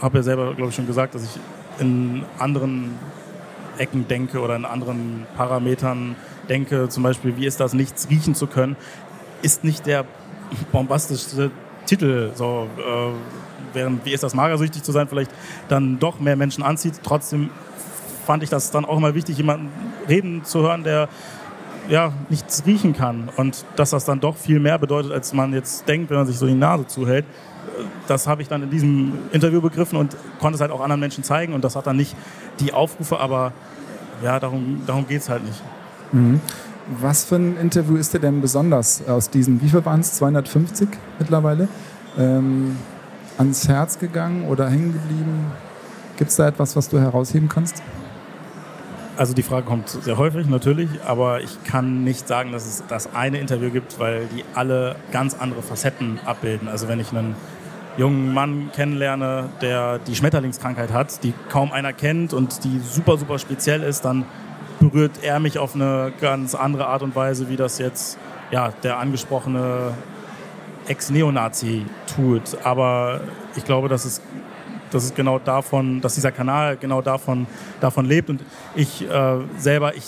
habe 0.00 0.18
ja 0.18 0.22
selber, 0.22 0.54
glaube 0.54 0.70
ich, 0.70 0.76
schon 0.76 0.86
gesagt, 0.86 1.14
dass 1.14 1.24
ich 1.24 1.40
in 1.78 2.24
anderen 2.38 2.98
Ecken 3.78 4.08
denke 4.08 4.40
oder 4.40 4.56
in 4.56 4.64
anderen 4.64 5.26
Parametern 5.36 6.16
denke, 6.48 6.88
zum 6.88 7.02
Beispiel, 7.02 7.36
wie 7.36 7.46
ist 7.46 7.60
das, 7.60 7.74
nichts 7.74 8.08
riechen 8.08 8.34
zu 8.34 8.46
können, 8.46 8.76
ist 9.42 9.64
nicht 9.64 9.86
der 9.86 10.04
bombastischste 10.72 11.50
Titel. 11.86 12.30
So, 12.34 12.68
äh, 12.78 13.12
während 13.72 14.04
wie 14.04 14.12
ist 14.12 14.22
das, 14.22 14.34
magersüchtig 14.34 14.82
zu 14.82 14.92
sein, 14.92 15.08
vielleicht 15.08 15.30
dann 15.68 15.98
doch 15.98 16.20
mehr 16.20 16.36
Menschen 16.36 16.62
anzieht. 16.62 17.00
Trotzdem 17.02 17.50
fand 18.26 18.42
ich 18.42 18.50
das 18.50 18.70
dann 18.70 18.84
auch 18.84 18.98
mal 18.98 19.14
wichtig, 19.14 19.36
jemanden 19.36 19.70
reden 20.08 20.44
zu 20.44 20.62
hören, 20.62 20.84
der 20.84 21.08
ja, 21.88 22.12
nichts 22.30 22.64
riechen 22.66 22.94
kann. 22.94 23.28
Und 23.36 23.64
dass 23.76 23.90
das 23.90 24.04
dann 24.04 24.20
doch 24.20 24.36
viel 24.36 24.60
mehr 24.60 24.78
bedeutet, 24.78 25.12
als 25.12 25.32
man 25.32 25.52
jetzt 25.52 25.86
denkt, 25.88 26.10
wenn 26.10 26.16
man 26.16 26.26
sich 26.26 26.38
so 26.38 26.46
die 26.46 26.54
Nase 26.54 26.86
zuhält. 26.86 27.26
Das 28.06 28.26
habe 28.26 28.42
ich 28.42 28.48
dann 28.48 28.62
in 28.62 28.70
diesem 28.70 29.12
Interview 29.32 29.60
begriffen 29.60 29.98
und 29.98 30.16
konnte 30.40 30.54
es 30.54 30.60
halt 30.60 30.70
auch 30.70 30.80
anderen 30.80 31.00
Menschen 31.00 31.24
zeigen. 31.24 31.52
Und 31.52 31.64
das 31.64 31.76
hat 31.76 31.86
dann 31.86 31.96
nicht 31.96 32.16
die 32.60 32.72
Aufrufe, 32.72 33.18
aber 33.18 33.52
ja, 34.22 34.38
darum, 34.40 34.82
darum 34.86 35.06
geht 35.06 35.20
es 35.20 35.28
halt 35.28 35.44
nicht. 35.44 35.62
Mhm. 36.12 36.40
Was 36.86 37.24
für 37.24 37.36
ein 37.36 37.56
Interview 37.56 37.96
ist 37.96 38.12
dir 38.12 38.18
denn 38.18 38.42
besonders 38.42 39.06
aus 39.08 39.30
diesen, 39.30 39.62
wie 39.62 39.70
viel 39.70 39.84
waren 39.86 40.00
es, 40.00 40.14
250 40.14 40.88
mittlerweile, 41.18 41.68
ähm, 42.18 42.76
ans 43.38 43.66
Herz 43.68 43.98
gegangen 43.98 44.46
oder 44.48 44.68
hängen 44.68 44.92
geblieben? 44.92 45.46
Gibt 46.18 46.30
es 46.30 46.36
da 46.36 46.46
etwas, 46.46 46.76
was 46.76 46.90
du 46.90 46.98
herausheben 46.98 47.48
kannst? 47.48 47.82
Also 49.16 49.32
die 49.32 49.42
Frage 49.42 49.64
kommt 49.64 49.88
sehr 49.88 50.18
häufig, 50.18 50.46
natürlich, 50.48 50.90
aber 51.06 51.40
ich 51.40 51.62
kann 51.64 52.04
nicht 52.04 52.28
sagen, 52.28 52.52
dass 52.52 52.66
es 52.66 52.82
das 52.88 53.14
eine 53.14 53.38
Interview 53.38 53.70
gibt, 53.70 53.98
weil 53.98 54.26
die 54.26 54.44
alle 54.54 54.96
ganz 55.10 55.34
andere 55.34 55.62
Facetten 55.62 56.18
abbilden. 56.26 56.68
Also 56.68 56.88
wenn 56.88 57.00
ich 57.00 57.12
einen 57.12 57.34
jungen 57.96 58.34
Mann 58.34 58.70
kennenlerne, 58.74 59.50
der 59.62 60.00
die 60.00 60.16
Schmetterlingskrankheit 60.16 60.92
hat, 60.92 61.22
die 61.22 61.32
kaum 61.48 61.72
einer 61.72 61.92
kennt 61.92 62.34
und 62.34 62.64
die 62.64 62.80
super, 62.80 63.16
super 63.16 63.38
speziell 63.38 63.82
ist, 63.84 64.04
dann 64.04 64.24
berührt 64.80 65.22
er 65.22 65.40
mich 65.40 65.58
auf 65.58 65.74
eine 65.74 66.12
ganz 66.20 66.54
andere 66.54 66.86
Art 66.86 67.02
und 67.02 67.14
Weise, 67.16 67.48
wie 67.48 67.56
das 67.56 67.78
jetzt 67.78 68.18
ja, 68.50 68.72
der 68.82 68.98
angesprochene 68.98 69.94
Ex-Neonazi 70.86 71.86
tut. 72.14 72.58
Aber 72.64 73.20
ich 73.56 73.64
glaube, 73.64 73.88
dass 73.88 74.04
es 74.04 74.20
das 74.90 75.06
ist 75.06 75.16
genau 75.16 75.40
davon, 75.40 76.00
dass 76.00 76.14
dieser 76.14 76.30
Kanal 76.30 76.76
genau 76.76 77.02
davon, 77.02 77.48
davon 77.80 78.06
lebt. 78.06 78.30
Und 78.30 78.44
ich 78.76 79.02
äh, 79.02 79.38
selber, 79.58 79.96
ich 79.96 80.04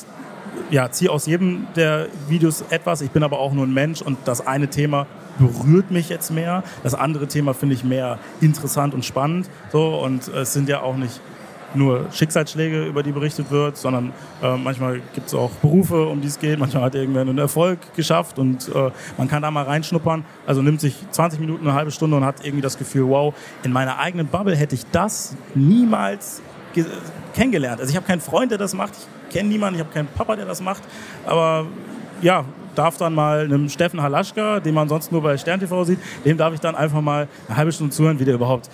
ja, 0.71 0.91
ziehe 0.93 1.11
aus 1.11 1.27
jedem 1.27 1.67
der 1.75 2.07
Videos 2.29 2.63
etwas. 2.71 3.01
Ich 3.01 3.11
bin 3.11 3.25
aber 3.25 3.41
auch 3.41 3.53
nur 3.53 3.67
ein 3.67 3.75
Mensch 3.75 4.01
und 4.01 4.17
das 4.27 4.47
eine 4.47 4.69
Thema 4.69 5.07
berührt 5.39 5.91
mich 5.91 6.09
jetzt 6.09 6.31
mehr. 6.31 6.63
Das 6.85 6.95
andere 6.95 7.27
Thema 7.27 7.53
finde 7.53 7.75
ich 7.75 7.83
mehr 7.83 8.19
interessant 8.41 8.95
und 8.95 9.05
spannend. 9.05 9.51
So, 9.73 9.99
und 9.99 10.29
es 10.29 10.53
sind 10.53 10.69
ja 10.69 10.81
auch 10.83 10.97
nicht 10.97 11.21
nur 11.77 12.07
Schicksalsschläge, 12.13 12.87
über 12.87 13.03
die 13.03 13.13
berichtet 13.13 13.51
wird, 13.51 13.77
sondern 13.77 14.13
äh, 14.43 14.57
manchmal 14.57 15.01
gibt 15.15 15.29
es 15.29 15.35
auch 15.35 15.51
Berufe, 15.63 16.07
um 16.07 16.21
die 16.21 16.29
es 16.29 16.39
geht. 16.39 16.59
Manchmal 16.59 16.83
hat 16.85 16.95
irgendwer 16.95 17.23
einen 17.23 17.39
Erfolg 17.39 17.79
geschafft 17.95 18.39
und 18.39 18.69
äh, 18.75 18.91
man 19.17 19.29
kann 19.29 19.43
da 19.43 19.51
mal 19.51 19.65
reinschnuppern. 19.65 20.25
Also 20.47 20.63
nimmt 20.63 20.81
sich 20.81 20.95
20 21.11 21.41
Minuten, 21.41 21.67
eine 21.67 21.77
halbe 21.77 21.91
Stunde 21.91 22.17
und 22.17 22.25
hat 22.25 22.45
irgendwie 22.45 22.63
das 22.63 22.79
Gefühl, 22.79 23.09
wow, 23.09 23.35
in 23.63 23.73
meiner 23.73 23.99
eigenen 23.99 24.27
Bubble 24.27 24.57
hätte 24.57 24.75
ich 24.75 24.85
das 24.93 25.37
niemals 25.55 26.43
kennengelernt. 27.35 27.81
Also 27.81 27.91
ich 27.91 27.97
habe 27.97 28.07
keinen 28.07 28.21
Freund, 28.21 28.51
der 28.51 28.59
das 28.59 28.75
macht. 28.75 28.93
Ich 29.29 29.35
kenne 29.35 29.49
niemanden, 29.49 29.79
ich 29.79 29.85
habe 29.85 29.93
keinen 29.93 30.09
Papa, 30.09 30.37
der 30.37 30.47
das 30.47 30.61
macht. 30.61 30.83
Aber 31.27 31.67
ja, 32.21 32.45
darf 32.75 32.97
dann 32.99 33.15
mal 33.15 33.41
einem 33.41 33.69
Steffen 33.69 34.03
Halaschka, 34.03 34.61
den 34.61 34.75
man 34.75 34.89
sonst 34.89 35.11
nur 35.13 35.23
bei 35.23 35.37
Stern 35.37 35.61
TV 35.61 35.85
sieht, 35.85 35.99
dem 36.25 36.37
darf 36.37 36.55
ich 36.55 36.61
dann 36.61 36.75
einfach 36.75 37.01
mal 37.01 37.29
eine 37.49 37.57
halbe 37.57 37.73
Stunde 37.73 37.93
zuhören, 37.93 38.19
wie 38.19 38.25
der 38.25 38.35
überhaupt 38.35 38.71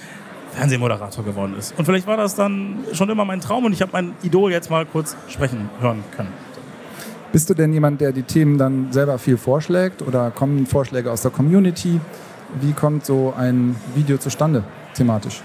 Fernsehmoderator 0.52 1.25
geworden 1.25 1.54
ist. 1.59 1.75
Und 1.78 1.85
vielleicht 1.85 2.06
war 2.06 2.16
das 2.16 2.35
dann 2.35 2.78
schon 2.92 3.09
immer 3.09 3.25
mein 3.25 3.40
Traum 3.40 3.64
und 3.64 3.73
ich 3.73 3.82
habe 3.82 3.92
mein 3.92 4.12
Idol 4.23 4.52
jetzt 4.52 4.71
mal 4.71 4.85
kurz 4.87 5.16
sprechen 5.28 5.71
hören 5.80 6.04
können. 6.16 6.32
Bist 7.32 7.49
du 7.49 7.54
denn 7.54 7.73
jemand, 7.73 8.00
der 8.00 8.12
die 8.12 8.25
Themen 8.25 8.59
dann 8.59 8.92
selber 8.92 9.18
viel 9.18 9.38
vorschlägt 9.38 10.02
oder 10.02 10.30
kommen 10.30 10.66
Vorschläge 10.66 11.11
aus 11.11 11.23
der 11.23 11.30
Community? 11.30 11.99
Wie 12.61 12.73
kommt 12.73 13.06
so 13.06 13.32
ein 13.37 13.75
Video 13.94 14.18
zustande 14.18 14.64
thematisch? 14.94 15.40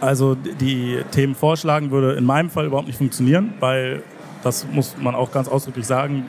Also 0.00 0.34
die 0.34 1.00
Themen 1.10 1.34
vorschlagen 1.34 1.90
würde 1.90 2.12
in 2.12 2.24
meinem 2.24 2.50
Fall 2.50 2.66
überhaupt 2.66 2.86
nicht 2.86 2.98
funktionieren, 2.98 3.54
weil 3.58 4.02
das 4.42 4.66
muss 4.70 4.96
man 5.00 5.14
auch 5.14 5.32
ganz 5.32 5.48
ausdrücklich 5.48 5.86
sagen, 5.86 6.26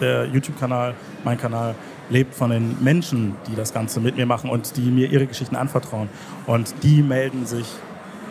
der 0.00 0.26
YouTube-Kanal, 0.26 0.94
mein 1.24 1.36
Kanal, 1.36 1.74
lebt 2.10 2.34
von 2.34 2.50
den 2.50 2.76
Menschen, 2.82 3.36
die 3.48 3.54
das 3.54 3.72
Ganze 3.72 4.00
mit 4.00 4.16
mir 4.16 4.26
machen 4.26 4.50
und 4.50 4.76
die 4.76 4.90
mir 4.90 5.10
ihre 5.10 5.26
Geschichten 5.26 5.56
anvertrauen. 5.56 6.08
Und 6.46 6.74
die 6.82 7.02
melden 7.02 7.46
sich 7.46 7.66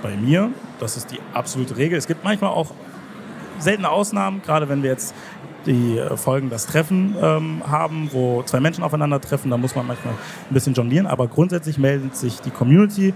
bei 0.04 0.16
mir. 0.16 0.52
Das 0.80 0.98
ist 0.98 1.12
die 1.12 1.20
absolute 1.34 1.78
Regel. 1.78 1.98
Es 1.98 2.08
gibt 2.08 2.24
manchmal 2.24 2.52
auch 2.52 2.72
seltene 3.58 3.90
Ausnahmen, 3.90 4.42
gerade 4.46 4.70
wenn 4.70 4.84
wir 4.84 4.92
jetzt 4.92 5.14
die 5.66 5.98
äh, 5.98 6.16
Folgen 6.16 6.50
das 6.50 6.66
Treffen 6.66 7.16
ähm, 7.22 7.62
haben, 7.70 8.10
wo 8.12 8.44
zwei 8.44 8.60
Menschen 8.60 8.84
aufeinandertreffen, 8.84 9.52
da 9.52 9.58
muss 9.58 9.76
man 9.76 9.88
manchmal 9.88 10.14
ein 10.14 10.54
bisschen 10.54 10.74
jonglieren, 10.74 11.08
aber 11.08 11.28
grundsätzlich 11.28 11.78
meldet 11.78 12.16
sich 12.16 12.40
die 12.40 12.52
Community 12.52 13.14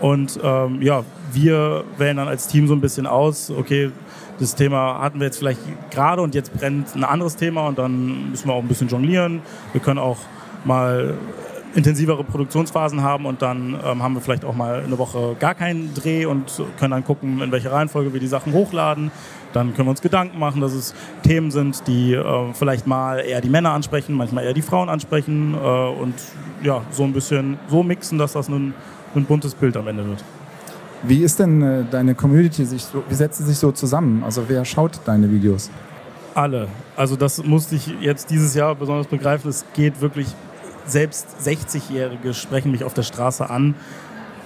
und 0.00 0.38
ähm, 0.42 0.82
ja, 0.82 1.04
wir 1.34 1.84
wählen 1.98 2.16
dann 2.16 2.28
als 2.28 2.48
Team 2.48 2.66
so 2.66 2.74
ein 2.74 2.80
bisschen 2.80 3.06
aus, 3.06 3.50
okay, 3.50 3.90
das 4.38 4.54
Thema 4.54 5.00
hatten 5.00 5.20
wir 5.20 5.26
jetzt 5.26 5.38
vielleicht 5.38 5.60
gerade 5.90 6.22
und 6.22 6.34
jetzt 6.34 6.52
brennt 6.52 6.94
ein 6.94 7.04
anderes 7.04 7.36
Thema 7.36 7.68
und 7.68 7.78
dann 7.78 8.30
müssen 8.30 8.48
wir 8.48 8.54
auch 8.54 8.62
ein 8.62 8.68
bisschen 8.68 8.88
jonglieren. 8.88 9.42
Wir 9.72 9.80
können 9.80 9.98
auch 9.98 10.18
mal 10.64 11.14
intensivere 11.74 12.22
Produktionsphasen 12.24 13.02
haben 13.02 13.26
und 13.26 13.42
dann 13.42 13.78
ähm, 13.84 14.02
haben 14.02 14.14
wir 14.14 14.20
vielleicht 14.20 14.44
auch 14.44 14.54
mal 14.54 14.82
eine 14.84 14.98
Woche 14.98 15.36
gar 15.38 15.54
keinen 15.54 15.92
Dreh 15.94 16.24
und 16.24 16.62
können 16.78 16.92
dann 16.92 17.04
gucken, 17.04 17.40
in 17.42 17.52
welcher 17.52 17.72
Reihenfolge 17.72 18.12
wir 18.12 18.20
die 18.20 18.26
Sachen 18.26 18.52
hochladen. 18.52 19.10
Dann 19.52 19.74
können 19.74 19.86
wir 19.86 19.90
uns 19.90 20.02
Gedanken 20.02 20.38
machen, 20.38 20.60
dass 20.60 20.72
es 20.72 20.94
Themen 21.22 21.50
sind, 21.50 21.86
die 21.86 22.14
äh, 22.14 22.52
vielleicht 22.54 22.86
mal 22.86 23.18
eher 23.20 23.40
die 23.40 23.48
Männer 23.48 23.72
ansprechen, 23.72 24.14
manchmal 24.14 24.44
eher 24.44 24.54
die 24.54 24.62
Frauen 24.62 24.88
ansprechen 24.88 25.54
äh, 25.54 25.66
und 25.66 26.14
ja, 26.62 26.82
so 26.90 27.04
ein 27.04 27.12
bisschen 27.12 27.58
so 27.68 27.82
mixen, 27.82 28.18
dass 28.18 28.32
das 28.32 28.48
ein, 28.48 28.74
ein 29.14 29.24
buntes 29.24 29.54
Bild 29.54 29.76
am 29.76 29.86
Ende 29.88 30.06
wird. 30.06 30.24
Wie 31.06 31.22
ist 31.22 31.38
denn 31.38 31.60
äh, 31.62 31.84
deine 31.90 32.14
Community 32.14 32.66
wie 32.66 33.14
setzt 33.14 33.38
sie 33.38 33.44
sich 33.44 33.58
so 33.58 33.72
zusammen? 33.72 34.24
Also 34.24 34.44
wer 34.48 34.64
schaut 34.64 35.00
deine 35.04 35.30
Videos? 35.30 35.70
Alle. 36.34 36.68
Also 36.96 37.16
das 37.16 37.44
musste 37.44 37.76
ich 37.76 37.88
jetzt 38.00 38.30
dieses 38.30 38.54
Jahr 38.54 38.74
besonders 38.74 39.06
begreifen. 39.06 39.50
Es 39.50 39.66
geht 39.74 40.00
wirklich, 40.00 40.28
selbst 40.86 41.26
60-Jährige 41.44 42.32
sprechen 42.32 42.72
mich 42.72 42.84
auf 42.84 42.94
der 42.94 43.02
Straße 43.02 43.48
an. 43.48 43.74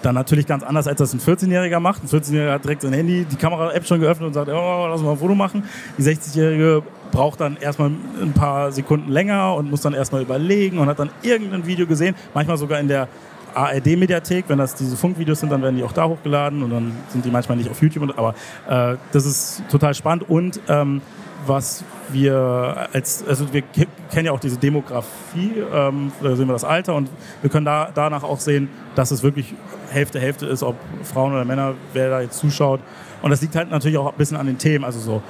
Dann 0.02 0.16
natürlich 0.16 0.46
ganz 0.46 0.64
anders, 0.64 0.88
als 0.88 0.98
das 0.98 1.12
ein 1.12 1.20
14-Jähriger 1.20 1.78
macht. 1.78 2.02
Ein 2.02 2.08
14-Jähriger 2.08 2.52
hat 2.52 2.64
direkt 2.64 2.82
sein 2.82 2.92
Handy, 2.92 3.24
die 3.24 3.36
Kamera-App 3.36 3.86
schon 3.86 4.00
geöffnet 4.00 4.26
und 4.26 4.34
sagt, 4.34 4.48
oh, 4.48 4.86
lass 4.88 5.00
mal 5.00 5.12
ein 5.12 5.18
Foto 5.18 5.36
machen. 5.36 5.62
Die 5.96 6.02
60-Jährige 6.02 6.82
braucht 7.12 7.40
dann 7.40 7.56
erstmal 7.56 7.90
ein 8.20 8.32
paar 8.32 8.72
Sekunden 8.72 9.10
länger 9.10 9.54
und 9.54 9.70
muss 9.70 9.80
dann 9.80 9.94
erstmal 9.94 10.22
überlegen 10.22 10.78
und 10.78 10.88
hat 10.88 10.98
dann 10.98 11.10
irgendein 11.22 11.66
Video 11.66 11.86
gesehen, 11.86 12.16
manchmal 12.34 12.56
sogar 12.58 12.80
in 12.80 12.88
der 12.88 13.08
ARD-Mediathek. 13.54 14.44
Wenn 14.48 14.58
das 14.58 14.74
diese 14.74 14.96
Funkvideos 14.96 15.40
sind, 15.40 15.50
dann 15.50 15.62
werden 15.62 15.76
die 15.76 15.84
auch 15.84 15.92
da 15.92 16.06
hochgeladen 16.06 16.62
und 16.62 16.70
dann 16.70 16.92
sind 17.08 17.24
die 17.24 17.30
manchmal 17.30 17.58
nicht 17.58 17.70
auf 17.70 17.80
YouTube. 17.82 18.12
Aber 18.16 18.34
äh, 18.68 18.96
das 19.12 19.26
ist 19.26 19.62
total 19.70 19.94
spannend 19.94 20.28
und 20.28 20.60
ähm, 20.68 21.00
was 21.46 21.84
wir 22.10 22.88
als, 22.92 23.26
also 23.26 23.52
wir 23.52 23.62
kennen 23.62 24.26
ja 24.26 24.32
auch 24.32 24.40
diese 24.40 24.56
Demografie, 24.56 25.52
ähm, 25.72 26.12
da 26.22 26.36
sehen 26.36 26.46
wir 26.46 26.52
das 26.52 26.64
Alter 26.64 26.94
und 26.94 27.10
wir 27.42 27.50
können 27.50 27.64
da, 27.64 27.90
danach 27.94 28.22
auch 28.22 28.40
sehen, 28.40 28.68
dass 28.94 29.10
es 29.10 29.22
wirklich 29.22 29.54
Hälfte, 29.90 30.20
Hälfte 30.20 30.46
ist, 30.46 30.62
ob 30.62 30.76
Frauen 31.02 31.32
oder 31.32 31.44
Männer, 31.44 31.74
wer 31.92 32.10
da 32.10 32.20
jetzt 32.20 32.38
zuschaut. 32.38 32.80
Und 33.22 33.30
das 33.30 33.40
liegt 33.40 33.56
halt 33.56 33.70
natürlich 33.70 33.98
auch 33.98 34.12
ein 34.12 34.18
bisschen 34.18 34.36
an 34.36 34.46
den 34.46 34.58
Themen, 34.58 34.84
also 34.84 35.00
so 35.00 35.22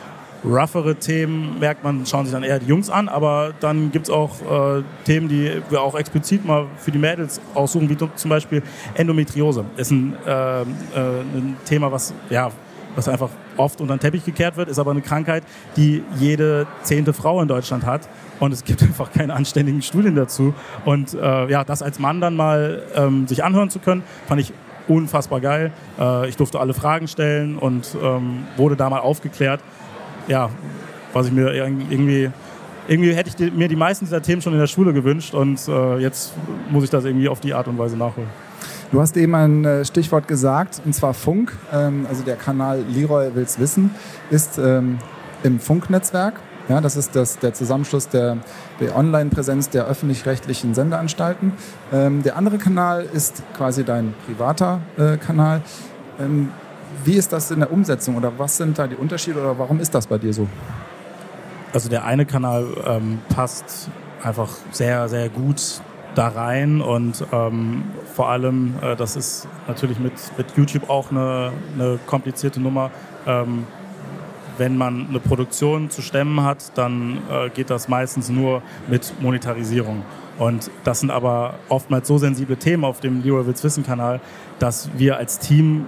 roughere 0.45 0.97
Themen 0.97 1.59
merkt 1.59 1.85
man, 1.85 2.07
schauen 2.07 2.25
sich 2.25 2.33
dann 2.33 2.43
eher 2.43 2.59
die 2.59 2.67
Jungs 2.67 2.91
an, 2.91 3.09
aber 3.09 3.53
dann 3.61 3.91
gibt 3.91 4.07
es 4.07 4.11
auch 4.11 4.79
äh, 4.79 4.83
Themen, 5.05 5.29
die 5.29 5.61
wir 5.71 5.83
auch 5.83 5.99
explizit 5.99 6.45
mal 6.45 6.67
für 6.79 6.91
die 6.91 6.99
Mädels 6.99 7.41
aussuchen, 7.55 7.89
wie 7.89 7.97
zum 7.97 8.29
Beispiel 8.29 8.63
Endometriose. 8.95 9.65
Ist 9.77 9.91
ein, 9.91 10.15
äh, 10.27 10.63
äh, 10.63 10.65
ein 10.65 11.57
Thema, 11.65 11.91
was, 11.91 12.15
ja, 12.31 12.51
was 12.95 13.09
einfach 13.09 13.31
oft 13.57 13.81
unter 13.81 13.97
den 13.97 14.01
Teppich 14.01 14.25
gekehrt 14.25 14.57
wird, 14.57 14.69
ist 14.69 14.79
aber 14.79 14.93
eine 14.93 15.03
Krankheit, 15.03 15.45
die 15.77 16.03
jede 16.17 16.67
zehnte 16.83 17.13
Frau 17.13 17.41
in 17.41 17.49
Deutschland 17.49 17.85
hat. 17.85 18.09
Und 18.41 18.53
es 18.53 18.65
gibt 18.65 18.83
einfach 18.83 19.13
keine 19.13 19.35
anständigen 19.35 19.83
Studien 19.83 20.15
dazu. 20.15 20.55
Und 20.85 21.15
äh, 21.15 21.51
ja, 21.51 21.65
das 21.65 21.83
als 21.83 21.99
Mann 21.99 22.21
dann 22.21 22.37
mal 22.37 22.83
ähm, 22.95 23.27
sich 23.27 23.45
anhören 23.45 23.71
zu 23.71 23.79
können, 23.79 24.03
fand 24.27 24.41
ich 24.41 24.53
unfassbar 24.89 25.41
geil. 25.41 25.73
Äh, 25.99 26.29
ich 26.29 26.37
durfte 26.37 26.61
alle 26.61 26.75
Fragen 26.75 27.09
stellen 27.09 27.59
und 27.59 27.97
ähm, 28.03 28.45
wurde 28.57 28.77
da 28.77 28.89
mal 28.89 29.01
aufgeklärt 29.01 29.61
ja, 30.29 30.51
was 31.13 31.27
ich 31.27 31.33
mir 31.33 31.53
irgendwie 31.53 32.31
irgendwie 32.89 33.13
hätte 33.13 33.31
ich 33.45 33.53
mir 33.53 33.69
die 33.69 33.77
meisten 33.77 34.07
dieser 34.07 34.23
Themen 34.23 34.41
schon 34.41 34.55
in 34.55 34.59
der 34.59 34.67
Schule 34.67 34.93
gewünscht 34.95 35.35
und 35.35 35.61
äh, 35.69 35.99
jetzt 35.99 36.33
muss 36.71 36.85
ich 36.85 36.91
das 36.91 37.05
irgendwie 37.05 37.29
auf 37.29 37.41
die 37.41 37.53
Art 37.53 37.69
und 37.69 37.77
Weise 37.79 37.97
nachholen. 37.97 38.31
Du 38.91 39.01
hast 39.03 39.15
eben 39.19 39.35
ein 39.35 39.65
äh, 39.67 39.85
Stichwort 39.85 40.27
gesagt, 40.27 40.81
und 40.85 40.95
zwar 40.95 41.13
Funk. 41.13 41.55
Ähm, 41.71 42.07
also 42.09 42.25
der 42.25 42.37
Kanal 42.37 42.83
Leroy 42.89 43.31
will's 43.35 43.59
wissen 43.59 43.91
ist 44.31 44.59
ähm, 44.59 44.99
im 45.43 45.61
Funknetzwerk. 45.61 46.41
Ja, 46.71 46.81
das 46.81 46.97
ist 46.97 47.15
das, 47.15 47.39
der 47.39 47.53
Zusammenschluss 47.53 48.09
der, 48.09 48.39
der 48.81 48.97
Online-Präsenz 48.97 49.71
der 49.71 49.87
öffentlich-rechtlichen 49.87 50.75
Sendeanstalten. 50.75 51.53
Ähm, 51.93 52.23
der 52.23 52.37
andere 52.37 52.59
Kanal 52.59 53.07
ist 53.13 53.43
quasi 53.57 53.85
dein 53.85 54.15
privater 54.27 54.81
äh, 54.97 55.17
Kanal. 55.19 55.63
Wie 57.05 57.15
ist 57.15 57.33
das 57.33 57.51
in 57.51 57.61
der 57.61 57.73
Umsetzung 57.73 58.17
oder 58.17 58.33
was 58.39 58.57
sind 58.57 58.79
da 58.79 58.87
die 58.87 58.97
Unterschiede 58.97 59.41
oder 59.41 59.59
warum 59.59 59.81
ist 59.81 59.95
das 59.95 60.07
bei 60.07 60.19
dir 60.19 60.33
so? 60.33 60.47
Also 61.73 61.89
der 61.89 62.05
eine 62.05 62.25
Kanal 62.25 62.67
ähm, 62.87 63.21
passt 63.29 63.91
einfach 64.23 64.49
sehr, 64.71 65.09
sehr 65.09 65.29
gut 65.29 65.81
da 66.15 66.29
rein 66.29 66.81
und 66.81 67.25
ähm, 67.33 67.85
vor 68.15 68.29
allem, 68.31 68.75
äh, 68.83 68.97
das 68.97 69.17
ist 69.17 69.47
natürlich 69.69 69.99
mit, 69.99 70.15
mit 70.37 70.47
YouTube 70.57 70.89
auch 70.91 71.11
eine, 71.11 71.53
eine 71.75 71.99
komplizierte 72.07 72.61
Nummer. 72.61 72.91
Ähm, 73.27 73.67
wenn 74.57 74.77
man 74.77 75.07
eine 75.09 75.21
Produktion 75.21 75.89
zu 75.89 76.03
stemmen 76.03 76.43
hat, 76.43 76.77
dann 76.77 77.19
äh, 77.31 77.49
geht 77.51 77.71
das 77.71 77.89
meistens 77.89 78.29
nur 78.29 78.63
mit 78.89 79.15
Monetarisierung. 79.21 80.03
Und 80.39 80.71
das 80.85 81.01
sind 81.01 81.11
aber 81.11 81.55
oftmals 81.69 82.09
so 82.09 82.19
sensible 82.19 82.57
Themen 82.57 82.85
auf 82.85 83.01
dem 83.01 83.23
Leroy 83.23 83.47
Wills 83.47 83.63
Wissen 83.63 83.85
Kanal, 83.85 84.21
dass 84.59 84.91
wir 84.97 85.17
als 85.17 85.39
Team 85.39 85.87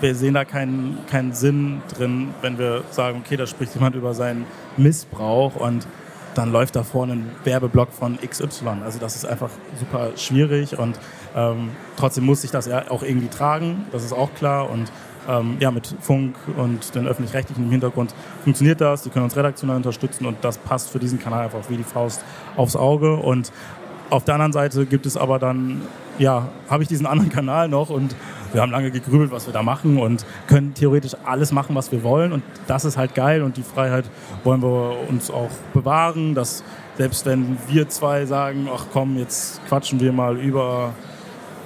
wir 0.00 0.14
sehen 0.14 0.34
da 0.34 0.44
keinen, 0.44 0.98
keinen 1.10 1.32
Sinn 1.32 1.82
drin, 1.96 2.34
wenn 2.42 2.58
wir 2.58 2.84
sagen, 2.90 3.22
okay, 3.24 3.36
da 3.36 3.46
spricht 3.46 3.74
jemand 3.74 3.96
über 3.96 4.14
seinen 4.14 4.46
Missbrauch 4.76 5.56
und 5.56 5.86
dann 6.34 6.50
läuft 6.50 6.76
da 6.76 6.82
vorne 6.82 7.14
ein 7.14 7.30
Werbeblock 7.44 7.92
von 7.92 8.18
XY. 8.18 8.82
Also 8.84 8.98
das 8.98 9.16
ist 9.16 9.24
einfach 9.24 9.50
super 9.78 10.10
schwierig 10.16 10.78
und 10.78 10.98
ähm, 11.36 11.70
trotzdem 11.96 12.24
muss 12.24 12.42
sich 12.42 12.50
das 12.50 12.66
ja 12.66 12.90
auch 12.90 13.02
irgendwie 13.02 13.28
tragen, 13.28 13.86
das 13.92 14.04
ist 14.04 14.12
auch 14.12 14.34
klar 14.34 14.70
und 14.70 14.90
ähm, 15.28 15.56
ja, 15.58 15.70
mit 15.70 15.94
Funk 16.00 16.36
und 16.56 16.94
den 16.94 17.06
öffentlich-rechtlichen 17.06 17.64
im 17.64 17.70
Hintergrund 17.70 18.14
funktioniert 18.42 18.80
das, 18.80 19.02
die 19.02 19.10
können 19.10 19.24
uns 19.24 19.36
redaktionell 19.36 19.76
unterstützen 19.76 20.26
und 20.26 20.36
das 20.42 20.58
passt 20.58 20.90
für 20.90 20.98
diesen 20.98 21.18
Kanal 21.18 21.44
einfach 21.44 21.70
wie 21.70 21.76
die 21.76 21.84
Faust 21.84 22.22
aufs 22.56 22.76
Auge 22.76 23.14
und 23.14 23.50
auf 24.10 24.24
der 24.24 24.34
anderen 24.34 24.52
Seite 24.52 24.84
gibt 24.86 25.06
es 25.06 25.16
aber 25.16 25.38
dann, 25.38 25.82
ja, 26.18 26.48
habe 26.68 26.82
ich 26.82 26.88
diesen 26.88 27.06
anderen 27.06 27.30
Kanal 27.30 27.68
noch 27.68 27.90
und 27.90 28.14
wir 28.54 28.62
haben 28.62 28.70
lange 28.70 28.90
gegrübelt, 28.90 29.32
was 29.32 29.46
wir 29.46 29.52
da 29.52 29.62
machen 29.62 29.98
und 29.98 30.24
können 30.46 30.74
theoretisch 30.74 31.16
alles 31.24 31.52
machen, 31.52 31.74
was 31.74 31.90
wir 31.90 32.02
wollen. 32.04 32.32
Und 32.32 32.42
das 32.68 32.84
ist 32.84 32.96
halt 32.96 33.14
geil 33.14 33.42
und 33.42 33.56
die 33.56 33.62
Freiheit 33.62 34.04
wollen 34.44 34.62
wir 34.62 34.96
uns 35.08 35.30
auch 35.30 35.50
bewahren, 35.72 36.34
dass 36.34 36.62
selbst 36.96 37.26
wenn 37.26 37.58
wir 37.66 37.88
zwei 37.88 38.24
sagen, 38.26 38.68
ach 38.72 38.86
komm, 38.92 39.18
jetzt 39.18 39.60
quatschen 39.66 39.98
wir 39.98 40.12
mal 40.12 40.38
über 40.38 40.94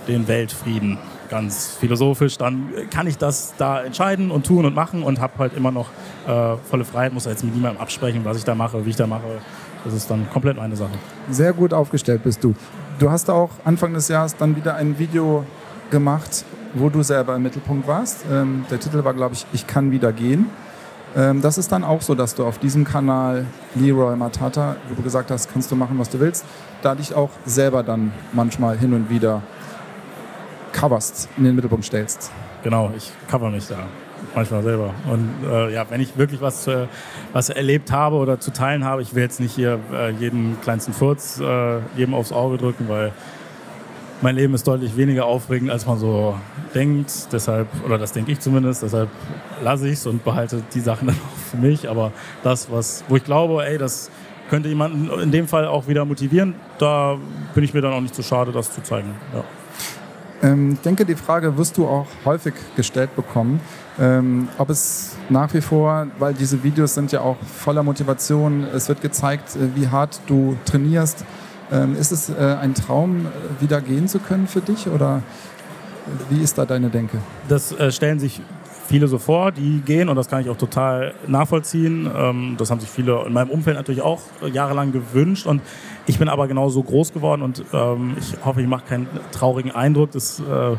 den 0.09 0.27
Weltfrieden, 0.27 0.97
ganz 1.29 1.77
philosophisch, 1.79 2.39
dann 2.39 2.71
kann 2.91 3.07
ich 3.07 3.19
das 3.19 3.53
da 3.59 3.83
entscheiden 3.83 4.31
und 4.31 4.47
tun 4.47 4.65
und 4.65 4.75
machen 4.75 5.03
und 5.03 5.21
habe 5.21 5.35
halt 5.39 5.55
immer 5.55 5.71
noch 5.71 5.91
äh, 6.27 6.57
volle 6.71 6.87
Freiheit, 6.87 7.13
muss 7.13 7.27
jetzt 7.27 7.45
mit 7.45 7.55
niemandem 7.55 7.83
absprechen, 7.83 8.25
was 8.25 8.39
ich 8.39 8.45
da 8.45 8.55
mache, 8.55 8.87
wie 8.87 8.91
ich 8.91 8.97
da 8.97 9.07
mache. 9.07 9.43
Das 9.85 9.93
ist 9.93 10.11
dann 10.11 10.29
komplett 10.31 10.57
meine 10.57 10.75
Sache. 10.75 10.93
Sehr 11.31 11.53
gut 11.53 11.75
aufgestellt 11.75 12.23
bist 12.25 12.43
du. 12.43 12.55
Du 12.99 13.11
hast 13.11 13.29
auch 13.29 13.51
Anfang 13.65 13.93
des 13.93 14.09
Jahres 14.09 14.35
dann 14.37 14.57
wieder 14.57 14.75
ein 14.75 14.99
Video 14.99 15.45
gemacht, 15.91 16.45
wo 16.75 16.89
du 16.89 17.03
selber 17.03 17.37
im 17.37 17.43
Mittelpunkt 17.43 17.87
warst. 17.87 18.25
Ähm, 18.31 18.65
der 18.71 18.81
Titel 18.81 19.05
war, 19.05 19.15
glaube 19.15 19.35
ich, 19.35 19.47
Ich 19.53 19.67
kann 19.67 19.91
wieder 19.91 20.13
gehen. 20.13 20.47
Ähm, 21.17 21.41
das 21.41 21.59
ist 21.59 21.73
dann 21.73 21.85
auch 21.85 22.03
so, 22.03 22.15
dass 22.15 22.35
du 22.35 22.45
auf 22.45 22.59
diesem 22.59 22.85
Kanal 22.85 23.47
Leroy 23.75 24.17
Matata, 24.17 24.77
wo 24.89 24.95
du 24.95 25.03
gesagt 25.03 25.31
hast, 25.31 25.53
kannst 25.53 25.71
du 25.71 25.77
machen, 25.77 25.99
was 25.99 26.11
du 26.11 26.21
willst, 26.21 26.45
da 26.83 26.95
dich 26.95 27.15
auch 27.15 27.31
selber 27.45 27.83
dann 27.83 28.13
manchmal 28.33 28.77
hin 28.79 28.93
und 28.93 29.11
wieder 29.11 29.43
coverst, 30.73 31.29
in 31.37 31.45
den 31.45 31.55
Mittelpunkt 31.55 31.85
stellst. 31.85 32.31
Genau, 32.63 32.93
ich 32.97 33.11
cover 33.29 33.51
mich 33.51 33.67
da 33.67 33.79
manchmal 34.35 34.63
selber. 34.63 34.95
Und 35.11 35.31
äh, 35.49 35.73
ja, 35.73 35.87
wenn 35.89 36.01
ich 36.01 36.17
wirklich 36.17 36.41
was, 36.41 36.67
äh, 36.67 36.87
was 37.33 37.49
erlebt 37.49 37.91
habe 37.91 38.17
oder 38.17 38.41
zu 38.41 38.53
teilen 38.53 38.85
habe, 38.85 39.03
ich 39.03 39.15
will 39.15 39.23
jetzt 39.23 39.41
nicht 39.41 39.55
hier 39.55 39.79
äh, 39.93 40.11
jeden 40.11 40.61
kleinsten 40.61 40.93
Furz 40.93 41.41
äh, 41.41 41.79
jedem 41.97 42.15
aufs 42.15 42.33
Auge 42.33 42.59
drücken, 42.59 42.89
weil 42.89 43.13
mein 44.21 44.35
Leben 44.35 44.55
ist 44.55 44.67
deutlich 44.67 44.97
weniger 44.97 45.27
aufregend, 45.27 45.71
als 45.71 45.87
man 45.87 45.99
so 45.99 46.35
denkt. 46.75 47.33
Deshalb, 47.33 47.69
oder 47.85 47.99
das 47.99 48.13
denke 48.13 48.33
ich 48.33 48.41
zumindest, 48.41 48.83
deshalb 48.83 49.09
lasse 49.63 49.87
ich 49.87 49.95
es 49.95 50.07
und 50.07 50.25
behalte 50.25 50.63
die 50.75 50.81
Sachen 50.81 51.07
dann 51.09 51.17
auch 51.17 51.51
für 51.51 51.57
mich. 51.57 51.89
Aber 51.89 52.13
das, 52.43 52.71
was, 52.71 53.05
wo 53.09 53.17
ich 53.17 53.25
glaube, 53.25 53.65
ey, 53.65 53.79
das 53.79 54.11
könnte 54.51 54.69
jemanden 54.69 55.11
in 55.21 55.31
dem 55.31 55.47
Fall 55.47 55.67
auch 55.67 55.89
wieder 55.89 56.05
motivieren, 56.05 56.55
da 56.79 57.17
bin 57.55 57.65
ich 57.65 57.75
mir 57.75 57.81
dann 57.81 57.93
auch 57.93 58.01
nicht 58.01 58.15
zu 58.15 58.23
schade, 58.23 58.51
das 58.51 58.73
zu 58.73 58.83
zeigen. 58.83 59.15
Ja. 59.35 59.45
Ähm, 60.43 60.73
ich 60.73 60.81
denke, 60.81 61.05
die 61.05 61.17
Frage 61.17 61.57
wirst 61.57 61.77
du 61.77 61.87
auch 61.87 62.07
häufig 62.25 62.55
gestellt 62.77 63.15
bekommen, 63.17 63.61
ähm, 63.99 64.49
ob 64.59 64.71
es 64.71 65.17
nach 65.29 65.53
wie 65.53 65.61
vor, 65.61 66.07
weil 66.19 66.35
diese 66.35 66.63
Videos 66.63 66.95
sind 66.95 67.13
ja 67.13 67.21
auch 67.21 67.37
voller 67.43 67.83
Motivation, 67.83 68.65
es 68.73 68.89
wird 68.89 69.01
gezeigt, 69.01 69.57
äh, 69.57 69.75
wie 69.75 69.89
hart 69.89 70.21
du 70.27 70.57
trainierst. 70.65 71.25
Ähm, 71.71 71.97
ist 71.97 72.13
es 72.13 72.31
äh, 72.31 72.57
ein 72.61 72.75
Traum, 72.75 73.27
äh, 73.27 73.63
wieder 73.63 73.81
gehen 73.81 74.09
zu 74.09 74.19
können 74.19 74.47
für 74.47 74.61
dich 74.61 74.89
oder 74.89 75.23
wie 76.31 76.41
ist 76.41 76.57
da 76.57 76.65
deine 76.65 76.89
Denke? 76.89 77.19
Das 77.49 77.73
äh, 77.73 77.93
stellen 77.93 78.19
sich 78.19 78.41
viele 78.89 79.07
so 79.07 79.19
vor, 79.19 79.53
die 79.53 79.83
gehen 79.85 80.09
und 80.09 80.17
das 80.17 80.29
kann 80.29 80.41
ich 80.41 80.49
auch 80.49 80.57
total 80.57 81.15
nachvollziehen. 81.27 82.11
Ähm, 82.17 82.55
das 82.57 82.71
haben 82.71 82.81
sich 82.81 82.89
viele 82.89 83.23
in 83.27 83.35
meinem 83.35 83.51
Umfeld 83.51 83.77
natürlich 83.77 84.01
auch 84.01 84.21
jahrelang 84.51 84.93
gewünscht 84.93 85.47
und 85.47 85.61
ich 86.07 86.19
bin 86.19 86.29
aber 86.29 86.49
genauso 86.49 86.83
groß 86.83 87.13
geworden 87.13 87.43
und 87.43 87.63
ähm, 87.73 88.17
ich 88.19 88.35
hoffe, 88.45 88.63
ich 88.63 88.69
mache 88.69 88.85
keinen 88.89 89.07
traurigen 89.31 89.73
Eindruck. 89.73 90.13
Das, 90.13 90.41
äh, 90.41 90.77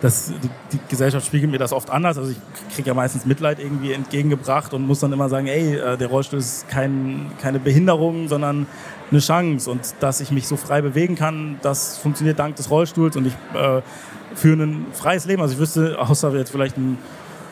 das, 0.00 0.32
die, 0.42 0.50
die, 0.72 0.80
Gesellschaft 0.88 1.26
spiegelt 1.26 1.50
mir 1.50 1.58
das 1.58 1.72
oft 1.72 1.90
anders. 1.90 2.16
Also 2.16 2.30
ich 2.30 2.38
kriege 2.74 2.88
ja 2.88 2.94
meistens 2.94 3.26
Mitleid 3.26 3.58
irgendwie 3.58 3.92
entgegengebracht 3.92 4.72
und 4.72 4.86
muss 4.86 5.00
dann 5.00 5.12
immer 5.12 5.28
sagen, 5.28 5.46
ey, 5.46 5.76
äh, 5.76 5.96
der 5.96 6.08
Rollstuhl 6.08 6.38
ist 6.38 6.68
kein, 6.68 7.30
keine 7.40 7.58
Behinderung, 7.58 8.28
sondern 8.28 8.66
eine 9.10 9.20
Chance. 9.20 9.70
Und 9.70 9.94
dass 10.00 10.20
ich 10.20 10.30
mich 10.30 10.48
so 10.48 10.56
frei 10.56 10.80
bewegen 10.80 11.16
kann, 11.16 11.58
das 11.62 11.98
funktioniert 11.98 12.38
dank 12.38 12.56
des 12.56 12.70
Rollstuhls 12.70 13.16
und 13.16 13.26
ich 13.26 13.34
äh, 13.54 13.82
führe 14.34 14.62
ein 14.62 14.86
freies 14.92 15.26
Leben. 15.26 15.42
Also 15.42 15.54
ich 15.54 15.60
wüsste, 15.60 15.98
außer 15.98 16.34
jetzt 16.34 16.50
vielleicht 16.50 16.78
ein 16.78 16.96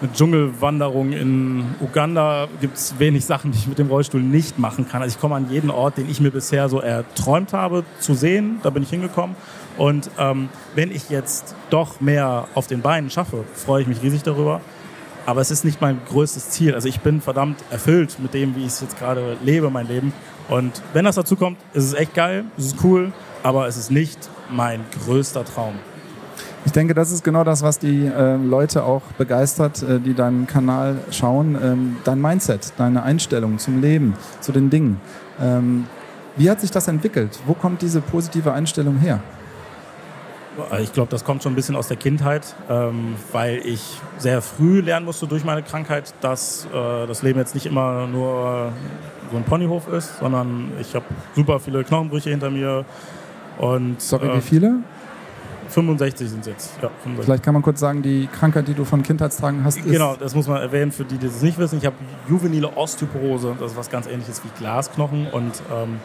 eine 0.01 0.13
Dschungelwanderung 0.13 1.13
in 1.13 1.65
Uganda 1.81 2.47
gibt 2.61 2.77
es 2.77 2.99
wenig 2.99 3.25
Sachen, 3.25 3.51
die 3.51 3.59
ich 3.59 3.67
mit 3.67 3.79
dem 3.79 3.89
Rollstuhl 3.89 4.21
nicht 4.21 4.59
machen 4.59 4.89
kann. 4.89 5.03
Also 5.03 5.17
ich 5.17 5.21
komme 5.21 5.35
an 5.35 5.51
jeden 5.51 5.71
Ort, 5.71 5.97
den 5.99 6.09
ich 6.09 6.21
mir 6.21 6.31
bisher 6.31 6.69
so 6.69 6.81
erträumt 6.81 7.53
habe, 7.53 7.85
zu 7.99 8.15
sehen. 8.15 8.61
Da 8.63 8.71
bin 8.71 8.85
ich 8.85 8.91
hingekommen. 8.91 9.35
Und 9.77 10.11
ähm, 10.19 10.49
wenn 10.75 10.93
ich 10.93 11.11
jetzt 11.11 11.55
doch 11.71 12.01
mehr 12.01 12.47
auf 12.55 12.69
den 12.69 12.81
Beinen 12.81 13.11
schaffe, 13.11 13.45
freue 13.55 13.83
ich 13.83 13.89
mich 13.89 14.03
riesig 14.03 14.23
darüber. 14.23 14.61
Aber 15.27 15.41
es 15.41 15.51
ist 15.51 15.65
nicht 15.65 15.81
mein 15.81 16.01
größtes 16.09 16.51
Ziel. 16.51 16.75
Also 16.75 16.89
ich 16.89 17.01
bin 17.01 17.21
verdammt 17.21 17.63
erfüllt 17.71 18.19
mit 18.21 18.35
dem, 18.35 18.55
wie 18.55 18.61
ich 18.61 18.69
es 18.69 18.81
jetzt 18.81 18.99
gerade 18.99 19.37
lebe, 19.45 19.69
mein 19.69 19.89
Leben. 19.89 20.13
Und 20.49 20.81
wenn 20.93 21.05
das 21.05 21.17
dazu 21.17 21.37
kommt, 21.37 21.59
ist 21.75 21.85
es 21.85 21.95
echt 21.95 22.15
geil, 22.15 22.45
ist 22.57 22.75
es 22.77 22.85
cool, 22.85 23.13
aber 23.43 23.67
es 23.67 23.77
ist 23.77 23.91
nicht 23.91 24.19
mein 24.51 24.81
größter 25.05 25.45
Traum. 25.45 25.75
Ich 26.65 26.73
denke, 26.73 26.93
das 26.95 27.13
ist 27.13 27.25
genau 27.25 27.45
das, 27.45 27.63
was 27.63 27.79
die 27.79 28.07
äh, 28.07 28.37
Leute 28.37 28.85
auch 28.85 29.03
begeistert, 29.17 29.83
äh, 29.83 30.01
die 30.01 30.15
deinen 30.15 30.47
Kanal 30.47 30.97
schauen. 31.11 31.57
Ähm, 31.63 31.97
dein 32.05 32.21
Mindset, 32.21 32.73
deine 32.77 33.03
Einstellung 33.03 33.59
zum 33.59 33.81
Leben, 33.81 34.15
zu 34.41 34.53
den 34.53 34.69
Dingen. 34.69 35.01
Ähm, 35.41 35.87
wie 36.37 36.51
hat 36.51 36.61
sich 36.61 36.71
das 36.71 36.89
entwickelt? 36.89 37.39
Wo 37.47 37.55
kommt 37.55 37.83
diese 37.83 38.01
positive 38.01 38.53
Einstellung 38.53 38.99
her? 38.99 39.21
Ich 40.81 40.93
glaube, 40.93 41.11
das 41.11 41.25
kommt 41.25 41.43
schon 41.43 41.53
ein 41.53 41.55
bisschen 41.55 41.77
aus 41.77 41.87
der 41.87 41.97
Kindheit, 41.97 42.55
ähm, 42.69 43.15
weil 43.33 43.59
ich 43.65 44.01
sehr 44.19 44.43
früh 44.43 44.81
lernen 44.81 45.07
musste 45.07 45.29
durch 45.29 45.45
meine 45.45 45.63
Krankheit, 45.63 46.13
dass 46.21 46.67
äh, 46.67 47.07
das 47.07 47.23
Leben 47.23 47.39
jetzt 47.39 47.55
nicht 47.55 47.67
immer 47.67 48.09
nur 48.09 48.73
so 49.31 49.37
ein 49.37 49.45
Ponyhof 49.45 49.89
ist, 49.89 50.19
sondern 50.19 50.73
ich 50.81 50.95
habe 50.95 51.05
super 51.37 51.61
viele 51.61 51.85
Knochenbrüche 51.85 52.31
hinter 52.31 52.51
mir. 52.51 52.85
Und, 53.59 54.01
Sorry, 54.01 54.29
wie 54.29 54.39
äh, 54.39 54.41
viele? 54.41 54.75
65 55.69 56.31
sind 56.31 56.41
es 56.41 56.47
jetzt. 56.47 56.79
Ja, 56.83 56.91
Vielleicht 57.21 57.43
kann 57.43 57.55
man 57.55 57.63
kurz 57.63 57.81
sagen, 57.81 58.03
die 58.03 58.27
Krankheit, 58.27 58.69
die 58.69 58.75
du 58.75 58.85
von 58.85 59.03
Kindheitstagen 59.03 59.65
hast, 59.65 59.79
ist. 59.79 59.87
Genau, 59.87 60.17
das 60.17 60.35
muss 60.35 60.49
man 60.49 60.61
erwähnen, 60.61 60.93
für 60.93 61.05
die, 61.05 61.19
die 61.19 61.27
das 61.27 61.43
nicht 61.43 61.59
wissen. 61.59 61.79
Ich 61.79 61.87
habe 61.87 61.97
juvenile 62.29 62.77
Osteoporose, 62.77 63.57
das 63.59 63.73
ist 63.73 63.77
was 63.77 63.91
ganz 63.91 64.07
ähnliches 64.07 64.43
wie 64.45 64.49
Glasknochen. 64.59 65.27
Und 65.29 65.63
ähm, 65.73 66.01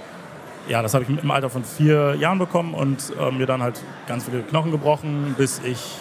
ja, 0.67 0.81
das 0.81 0.93
habe 0.93 1.05
ich 1.05 1.23
im 1.23 1.31
Alter 1.31 1.49
von 1.49 1.63
vier 1.63 2.15
Jahren 2.15 2.39
bekommen 2.39 2.73
und 2.73 3.13
äh, 3.19 3.31
mir 3.31 3.45
dann 3.45 3.61
halt 3.61 3.81
ganz 4.07 4.25
viele 4.25 4.41
Knochen 4.41 4.71
gebrochen, 4.71 5.35
bis 5.37 5.61
ich 5.63 5.97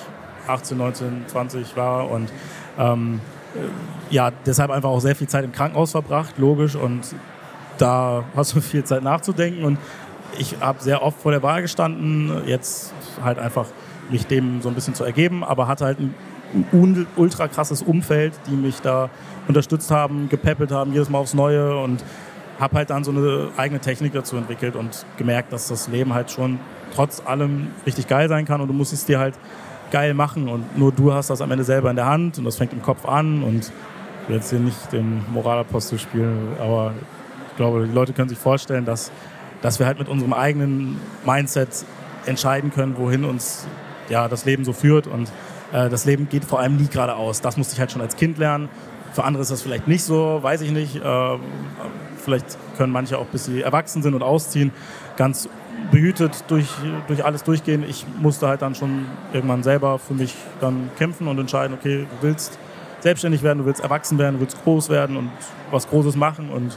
18, 0.47 0.79
19, 0.79 1.25
20 1.27 1.77
war. 1.77 2.11
Und 2.11 2.33
ähm, 2.79 3.21
äh, 3.55 4.15
ja, 4.15 4.31
deshalb 4.47 4.71
einfach 4.71 4.91
auch 4.91 5.01
sehr 5.01 5.17
viel 5.17 5.29
Zeit 5.29 5.45
im 5.45 5.53
Krankenhaus 5.53 5.93
verbracht, 5.93 6.39
logisch. 6.39 6.75
Und 6.75 7.15
da 7.79 8.25
hast 8.37 8.55
du 8.55 8.61
viel 8.61 8.85
Zeit 8.85 9.03
nachzudenken. 9.03 9.65
Und 9.65 9.79
ich 10.39 10.57
habe 10.61 10.83
sehr 10.83 11.03
oft 11.03 11.21
vor 11.21 11.33
der 11.33 11.43
Wahl 11.43 11.63
gestanden, 11.63 12.47
jetzt 12.47 12.93
halt 13.23 13.39
einfach 13.39 13.67
mich 14.11 14.27
dem 14.27 14.63
so 14.63 14.69
ein 14.69 14.75
bisschen 14.75 14.95
zu 14.95 15.05
ergeben, 15.05 15.45
aber 15.45 15.69
hatte 15.69 15.85
halt 15.85 15.99
ein 16.01 16.15
ultra 17.17 17.49
krasses 17.49 17.83
Umfeld, 17.83 18.35
die 18.47 18.55
mich 18.55 18.81
da 18.81 19.09
unterstützt 19.49 19.91
haben, 19.91 20.29
gepäppelt 20.29 20.71
haben, 20.71 20.93
jedes 20.93 21.09
Mal 21.09 21.19
aufs 21.19 21.35
Neue 21.35 21.77
und 21.79 22.05
habe 22.59 22.77
halt 22.77 22.91
dann 22.91 23.05
so 23.05 23.11
eine 23.11 23.49
eigene 23.57 23.81
Technik 23.81 24.13
dazu 24.13 24.37
entwickelt 24.37 24.77
und 24.77 25.05
gemerkt, 25.17 25.53
dass 25.53 25.69
das 25.69 25.89
Leben 25.89 26.15
halt 26.15 26.31
schon 26.31 26.61
trotz 26.95 27.23
allem 27.25 27.69
richtig 27.87 28.07
geil 28.07 28.29
sein 28.29 28.45
kann 28.45 28.61
und 28.61 28.69
du 28.69 28.75
musst 28.75 28.93
es 28.93 29.05
dir 29.05 29.19
halt 29.19 29.35
geil 29.91 30.15
machen 30.15 30.49
und 30.49 30.79
nur 30.79 30.93
du 30.93 31.13
hast 31.13 31.31
das 31.31 31.41
am 31.41 31.51
Ende 31.51 31.65
selber 31.65 31.91
in 31.91 31.97
der 31.97 32.07
Hand 32.07 32.39
und 32.39 32.45
das 32.45 32.57
fängt 32.57 32.73
im 32.73 32.83
Kopf 32.83 33.07
an 33.07 33.43
und 33.43 33.73
ich 34.23 34.29
will 34.29 34.37
jetzt 34.37 34.51
hier 34.51 34.61
nicht 34.61 34.93
den 34.93 35.25
Moralapostel 35.33 35.99
spielen, 35.99 36.57
aber 36.61 36.93
ich 37.51 37.57
glaube, 37.57 37.87
die 37.87 37.93
Leute 37.93 38.13
können 38.13 38.29
sich 38.29 38.39
vorstellen, 38.39 38.85
dass, 38.85 39.11
dass 39.63 39.79
wir 39.79 39.87
halt 39.87 39.99
mit 39.99 40.09
unserem 40.09 40.33
eigenen 40.33 41.01
Mindset 41.25 41.85
entscheiden 42.27 42.71
können, 42.73 42.97
wohin 42.99 43.25
uns 43.25 43.67
ja, 44.09 44.29
das 44.29 44.45
Leben 44.45 44.65
so 44.65 44.73
führt. 44.73 45.07
Und 45.07 45.31
äh, 45.73 45.89
das 45.89 46.05
Leben 46.05 46.29
geht 46.29 46.45
vor 46.45 46.61
allem 46.61 46.77
nie 46.77 46.89
geradeaus. 46.89 47.41
Das 47.41 47.57
musste 47.57 47.75
ich 47.75 47.81
halt 47.81 47.91
schon 47.91 48.03
als 48.03 48.17
Kind 48.17 48.39
lernen. 48.39 48.69
Für 49.13 49.25
andere 49.25 49.43
ist 49.43 49.51
das 49.51 49.63
vielleicht 49.63 49.89
nicht 49.89 50.05
so, 50.05 50.39
weiß 50.43 50.61
ich 50.63 50.73
nicht. 50.73 50.97
Äh, 50.97 51.39
vielleicht 52.19 52.59
können 52.77 52.93
manche 52.93 53.19
auch, 53.19 53.27
bis 53.27 53.47
sie 53.47 53.63
erwachsen 53.63 54.03
sind 54.03 54.15
und 54.15 54.23
ausziehen, 54.23 54.73
ganz 55.17 55.49
behütet 55.91 56.45
durch, 56.49 56.69
durch 57.09 57.25
alles 57.25 57.45
durchgehen. 57.45 57.85
Ich 57.89 58.07
musste 58.21 58.49
halt 58.49 58.63
dann 58.63 58.75
schon 58.75 59.07
irgendwann 59.33 59.63
selber 59.63 59.99
für 59.99 60.15
mich 60.15 60.35
dann 60.61 60.91
kämpfen 60.97 61.29
und 61.29 61.39
entscheiden, 61.39 61.77
okay, 61.79 62.07
du 62.09 62.27
willst 62.27 62.59
selbstständig 63.01 63.43
werden, 63.43 63.59
du 63.59 63.67
willst 63.67 63.83
erwachsen 63.83 64.19
werden, 64.19 64.37
du 64.37 64.41
willst 64.41 64.63
groß 64.63 64.89
werden 64.89 65.17
und 65.17 65.31
was 65.71 65.89
Großes 65.89 66.17
machen 66.17 66.51
und 66.51 66.77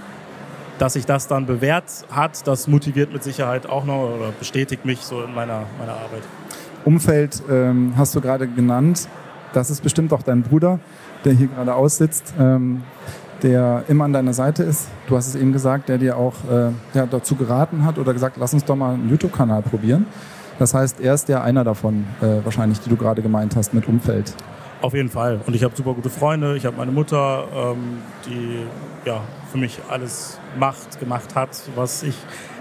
dass 0.77 0.93
sich 0.93 1.05
das 1.05 1.27
dann 1.27 1.45
bewährt 1.45 2.05
hat, 2.11 2.45
das 2.47 2.67
motiviert 2.67 3.13
mit 3.13 3.23
Sicherheit 3.23 3.67
auch 3.67 3.85
noch 3.85 4.15
oder 4.15 4.31
bestätigt 4.37 4.85
mich 4.85 5.01
so 5.01 5.21
in 5.23 5.33
meiner, 5.33 5.63
meiner 5.79 5.93
Arbeit. 5.93 6.23
Umfeld 6.83 7.41
ähm, 7.49 7.93
hast 7.97 8.15
du 8.15 8.21
gerade 8.21 8.47
genannt. 8.47 9.07
Das 9.53 9.69
ist 9.69 9.81
bestimmt 9.81 10.11
auch 10.13 10.21
dein 10.21 10.43
Bruder, 10.43 10.79
der 11.23 11.33
hier 11.33 11.47
gerade 11.47 11.73
aussitzt, 11.73 12.33
ähm, 12.39 12.83
der 13.41 13.83
immer 13.87 14.03
an 14.05 14.13
deiner 14.13 14.33
Seite 14.33 14.63
ist. 14.63 14.87
Du 15.07 15.15
hast 15.15 15.27
es 15.27 15.35
eben 15.35 15.53
gesagt, 15.53 15.89
der 15.89 15.97
dir 15.97 16.17
auch 16.17 16.33
äh, 16.49 16.71
der 16.93 17.07
dazu 17.07 17.35
geraten 17.35 17.85
hat 17.85 17.97
oder 17.97 18.13
gesagt, 18.13 18.37
lass 18.37 18.53
uns 18.53 18.65
doch 18.65 18.75
mal 18.75 18.93
einen 18.93 19.09
YouTube-Kanal 19.09 19.61
probieren. 19.61 20.05
Das 20.59 20.73
heißt, 20.73 21.01
er 21.01 21.13
ist 21.13 21.27
ja 21.27 21.41
einer 21.41 21.63
davon, 21.63 22.05
äh, 22.21 22.43
wahrscheinlich, 22.43 22.79
die 22.79 22.89
du 22.89 22.95
gerade 22.95 23.21
gemeint 23.21 23.55
hast 23.55 23.73
mit 23.73 23.87
Umfeld. 23.87 24.33
Auf 24.81 24.93
jeden 24.93 25.09
Fall. 25.09 25.39
Und 25.45 25.55
ich 25.55 25.63
habe 25.63 25.75
super 25.75 25.93
gute 25.93 26.09
Freunde. 26.09 26.55
Ich 26.55 26.65
habe 26.65 26.77
meine 26.77 26.91
Mutter, 26.91 27.45
ähm, 27.55 27.99
die 28.25 28.65
ja, 29.05 29.21
für 29.55 29.61
mich 29.61 29.79
alles 29.89 30.37
macht, 30.59 30.99
gemacht 30.99 31.33
hat, 31.33 31.49
was 31.75 32.03
ich 32.03 32.15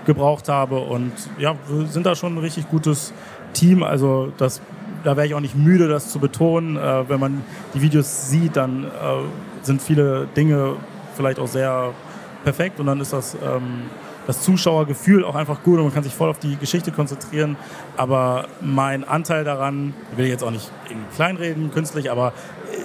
gebraucht 0.06 0.48
habe. 0.48 0.78
Und 0.78 1.12
ja, 1.38 1.56
wir 1.66 1.88
sind 1.88 2.06
da 2.06 2.14
schon 2.14 2.36
ein 2.36 2.38
richtig 2.38 2.68
gutes 2.68 3.12
Team. 3.52 3.82
Also 3.82 4.32
das, 4.38 4.60
da 5.02 5.16
wäre 5.16 5.26
ich 5.26 5.34
auch 5.34 5.40
nicht 5.40 5.56
müde, 5.56 5.88
das 5.88 6.10
zu 6.10 6.20
betonen. 6.20 6.76
Äh, 6.76 7.08
wenn 7.08 7.18
man 7.18 7.42
die 7.74 7.82
Videos 7.82 8.30
sieht, 8.30 8.54
dann 8.54 8.84
äh, 8.84 8.88
sind 9.62 9.82
viele 9.82 10.28
Dinge 10.36 10.76
vielleicht 11.16 11.40
auch 11.40 11.48
sehr 11.48 11.90
perfekt 12.44 12.78
und 12.78 12.86
dann 12.86 13.00
ist 13.00 13.12
das 13.12 13.34
ähm, 13.34 13.90
das 14.26 14.42
Zuschauergefühl 14.42 15.24
auch 15.24 15.34
einfach 15.34 15.62
gut 15.62 15.78
und 15.78 15.84
man 15.84 15.94
kann 15.94 16.02
sich 16.02 16.14
voll 16.14 16.30
auf 16.30 16.38
die 16.38 16.56
Geschichte 16.56 16.92
konzentrieren. 16.92 17.56
Aber 17.96 18.46
mein 18.60 19.04
Anteil 19.04 19.44
daran, 19.44 19.94
will 20.16 20.24
ich 20.26 20.30
jetzt 20.30 20.44
auch 20.44 20.50
nicht 20.50 20.70
kleinreden, 21.14 21.70
künstlich, 21.72 22.10
aber 22.10 22.32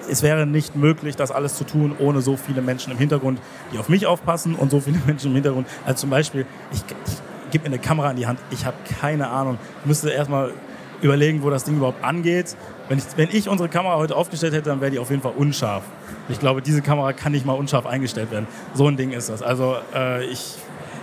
es 0.10 0.24
wäre 0.24 0.45
nicht 0.45 0.76
möglich, 0.76 1.15
das 1.15 1.32
alles 1.32 1.56
zu 1.56 1.63
tun, 1.63 1.95
ohne 2.00 2.22
so 2.22 2.38
viele 2.38 2.62
Menschen 2.62 2.91
im 2.91 2.98
Hintergrund, 2.98 3.39
die 3.74 3.78
auf 3.78 3.89
mich 3.89 4.06
aufpassen 4.06 4.56
und 4.56 4.72
so 4.72 4.80
viele 4.80 5.00
Menschen 5.06 5.28
im 5.28 5.36
Hintergrund. 5.36 5.67
Also 5.86 6.02
zum 6.02 6.10
Beispiel, 6.10 6.45
ich, 6.72 6.82
ich 7.08 7.52
gebe 7.52 7.63
mir 7.63 7.76
eine 7.76 7.80
Kamera 7.80 8.12
in 8.12 8.17
die 8.17 8.28
Hand, 8.28 8.39
ich 8.52 8.65
habe 8.65 8.78
keine 9.00 9.30
Ahnung. 9.30 9.58
Ich 9.82 9.86
müsste 9.86 10.10
erstmal 10.10 10.54
überlegen, 11.02 11.43
wo 11.43 11.50
das 11.50 11.63
Ding 11.63 11.78
überhaupt 11.78 12.04
angeht. 12.04 12.56
Wenn 12.88 12.98
ich, 12.98 13.06
wenn 13.15 13.30
ich 13.32 13.48
unsere 13.50 13.69
Kamera 13.69 13.95
heute 13.98 14.15
aufgestellt 14.15 14.54
hätte, 14.54 14.69
dann 14.69 14.82
wäre 14.82 14.91
die 14.91 15.00
auf 15.00 15.10
jeden 15.10 15.22
Fall 15.22 15.34
unscharf. 15.36 15.84
Ich 16.28 16.39
glaube, 16.39 16.62
diese 16.62 16.82
Kamera 16.82 17.13
kann 17.13 17.32
nicht 17.32 17.45
mal 17.45 17.54
unscharf 17.54 17.86
eingestellt 17.86 18.32
werden. 18.32 18.48
So 18.74 18.88
ein 18.88 18.98
Ding 18.98 19.12
ist 19.12 19.30
das. 19.30 19.41
Also 19.41 19.76
äh, 19.95 20.26
ich, 20.26 20.56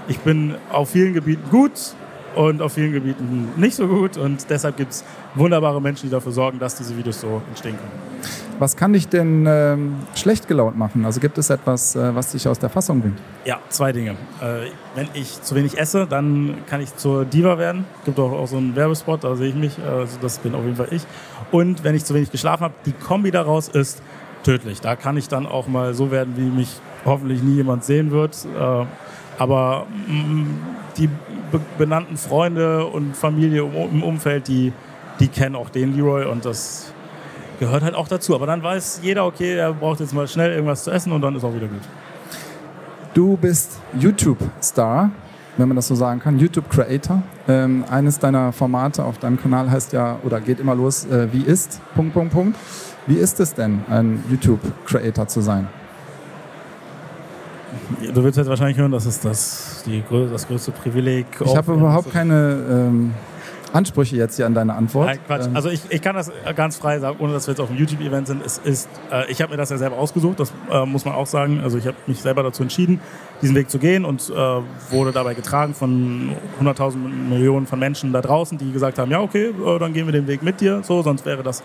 ich 0.09 0.19
bin 0.19 0.57
auf 0.71 0.91
vielen 0.91 1.15
Gebieten 1.15 1.49
gut 1.51 1.73
und 2.35 2.61
auf 2.61 2.75
vielen 2.75 2.93
Gebieten 2.93 3.49
nicht 3.57 3.77
so 3.77 3.87
gut. 3.89 4.17
Und 4.17 4.49
deshalb 4.51 4.77
gibt 4.77 4.93
es 4.93 5.05
wunderbare 5.35 5.81
Menschen, 5.81 6.07
die 6.07 6.11
dafür 6.11 6.33
sorgen, 6.33 6.59
dass 6.59 6.77
diese 6.77 6.97
Videos 6.97 7.21
so 7.21 7.43
entstehen 7.49 7.77
können. 7.77 8.46
Was 8.59 8.77
kann 8.77 8.95
dich 8.95 9.09
denn 9.09 9.45
ähm, 9.47 9.97
schlecht 10.15 10.49
gelaunt 10.49 10.79
machen? 10.79 11.05
Also 11.05 11.21
gibt 11.21 11.37
es 11.37 11.51
etwas, 11.51 11.95
äh, 11.95 12.15
was 12.15 12.33
dich 12.33 12.49
aus 12.49 12.59
der 12.59 12.71
Fassung 12.71 13.03
bringt? 13.03 13.19
Ja, 13.45 13.59
zwei 13.69 13.93
Dinge. 13.93 14.13
Äh, 14.41 14.71
wenn 14.95 15.09
ich 15.13 15.43
zu 15.43 15.55
wenig 15.55 15.79
esse, 15.79 16.07
dann 16.07 16.55
kann 16.67 16.81
ich 16.81 16.97
zur 16.97 17.27
Diva 17.27 17.59
werden. 17.59 17.85
Es 17.99 18.07
gibt 18.07 18.19
auch, 18.19 18.33
auch 18.33 18.47
so 18.47 18.57
einen 18.57 18.75
Werbespot, 18.75 19.25
da 19.25 19.37
sehe 19.37 19.49
ich 19.49 19.55
mich. 19.55 19.79
Also 19.85 20.17
das 20.23 20.39
bin 20.39 20.55
auf 20.55 20.65
jeden 20.65 20.77
Fall 20.77 20.89
ich. 20.91 21.03
Und 21.53 21.85
wenn 21.85 21.95
ich 21.95 22.07
zu 22.07 22.15
wenig 22.15 22.31
geschlafen 22.31 22.65
habe, 22.65 22.75
die 22.87 22.93
Kombi 22.93 23.31
daraus 23.31 23.69
ist 23.69 24.01
tödlich. 24.43 24.81
Da 24.81 24.97
kann 24.97 25.19
ich 25.19 25.29
dann 25.29 25.47
auch 25.47 25.67
mal 25.67 25.93
so 25.93 26.11
werden, 26.11 26.35
wie 26.37 26.47
mich 26.47 26.81
hoffentlich 27.05 27.43
nie 27.43 27.57
jemand 27.57 27.85
sehen 27.85 28.11
wird. 28.11 28.47
Äh, 28.59 28.87
aber 29.39 29.87
mh, 30.09 30.47
die 30.97 31.09
be 31.53 31.61
benannten 31.77 32.17
Freunde 32.17 32.87
und 32.87 33.17
Familie 33.17 33.65
im 33.65 34.03
Umfeld, 34.03 34.49
die, 34.49 34.73
die 35.21 35.29
kennen 35.29 35.57
auch 35.57 35.69
den 35.69 35.95
Leroy 35.95 36.25
und 36.25 36.45
das 36.45 36.93
gehört 37.59 37.83
halt 37.83 37.95
auch 37.95 38.09
dazu. 38.09 38.35
Aber 38.35 38.47
dann 38.47 38.63
weiß 38.63 39.01
jeder, 39.03 39.27
okay, 39.27 39.57
er 39.57 39.73
braucht 39.73 40.01
jetzt 40.01 40.15
mal 40.15 40.27
schnell 40.29 40.53
irgendwas 40.53 40.85
zu 40.85 40.91
essen 40.91 41.13
und 41.13 41.23
dann 41.23 41.35
ist 41.35 41.45
auch 41.45 41.55
wieder 41.55 41.69
gut. 41.69 41.83
Du 43.15 43.37
bist 43.37 43.81
YouTube-Star, 43.99 45.11
wenn 45.57 45.69
man 45.69 45.77
das 45.77 45.89
so 45.89 45.95
sagen 45.95 46.21
kann, 46.21 46.39
YouTube-Creator. 46.39 47.23
Ähm, 47.49 47.85
eines 47.89 48.19
deiner 48.19 48.53
Formate 48.53 49.05
auf 49.05 49.19
deinem 49.19 49.41
Kanal 49.41 49.71
heißt 49.71 49.93
ja, 49.93 50.19
oder 50.23 50.41
geht 50.41 50.61
immer 50.61 50.75
los, 50.75 51.07
äh, 51.07 51.29
wie 51.33 51.43
ist, 51.43 51.81
Punkt, 51.95 52.13
Punkt, 52.13 52.33
Punkt. 52.33 52.59
Wie 53.07 53.17
ist 53.17 53.41
es 53.41 53.55
denn, 53.55 53.85
ein 53.89 54.23
YouTube-Creator 54.29 55.29
zu 55.29 55.41
sein? 55.41 55.69
Du 58.13 58.23
willst 58.25 58.37
jetzt 58.37 58.49
wahrscheinlich 58.49 58.77
hören, 58.79 58.91
das 58.91 59.07
ist 59.07 59.25
das, 59.25 59.85
die, 59.87 60.03
das 60.31 60.47
größte 60.47 60.73
Privileg. 60.73 61.27
Ich 61.45 61.57
habe 61.57 61.73
überhaupt 61.73 62.13
keine 62.13 62.59
ähm, 62.69 63.15
Ansprüche 63.77 64.17
jetzt 64.17 64.37
hier 64.37 64.47
an 64.47 64.55
deine 64.55 64.75
Antwort. 64.75 65.07
Nein, 65.07 65.19
Quatsch. 65.27 65.47
Ähm, 65.47 65.57
also 65.57 65.69
ich, 65.69 65.83
ich 65.91 66.01
kann 66.03 66.17
das 66.17 66.33
ganz 66.55 66.77
frei 66.77 66.99
sagen, 66.99 67.19
ohne 67.21 67.33
dass 67.33 67.47
wir 67.47 67.53
jetzt 67.53 67.61
auf 67.61 67.71
einem 67.71 67.79
YouTube-Event 67.79 68.27
sind. 68.27 68.45
Es 68.45 68.59
ist, 68.59 68.89
äh, 69.13 69.31
ich 69.31 69.43
habe 69.43 69.53
mir 69.53 69.59
das 69.59 69.71
ja 69.71 69.79
selber 69.79 69.99
ausgesucht, 69.99 70.41
das 70.41 70.53
äh, 70.71 70.87
muss 70.87 71.05
man 71.05 71.15
auch 71.15 71.27
sagen. 71.27 71.61
Also 71.63 71.79
ich 71.79 71.87
habe 71.87 71.97
mich 72.07 72.23
selber 72.23 72.43
dazu 72.43 72.63
entschieden, 72.63 73.01
diesen 73.43 73.55
Weg 73.55 73.71
zu 73.71 73.79
gehen 73.79 74.05
und 74.05 74.31
äh, 74.31 74.33
wurde 74.91 75.13
dabei 75.13 75.35
getragen 75.35 75.75
von 75.75 76.33
100.000 76.61 76.97
Millionen 76.97 77.67
von 77.67 77.79
Menschen 77.79 78.13
da 78.13 78.23
draußen, 78.23 78.59
die 78.59 78.73
gesagt 78.73 78.99
haben, 78.99 79.11
ja 79.11 79.21
okay, 79.21 79.47
äh, 79.51 79.79
dann 79.79 79.93
gehen 79.93 80.07
wir 80.07 80.13
den 80.13 80.27
Weg 80.27 80.43
mit 80.43 80.61
dir, 80.61 80.83
so, 80.83 81.03
sonst 81.03 81.27
wäre 81.27 81.43
das 81.43 81.63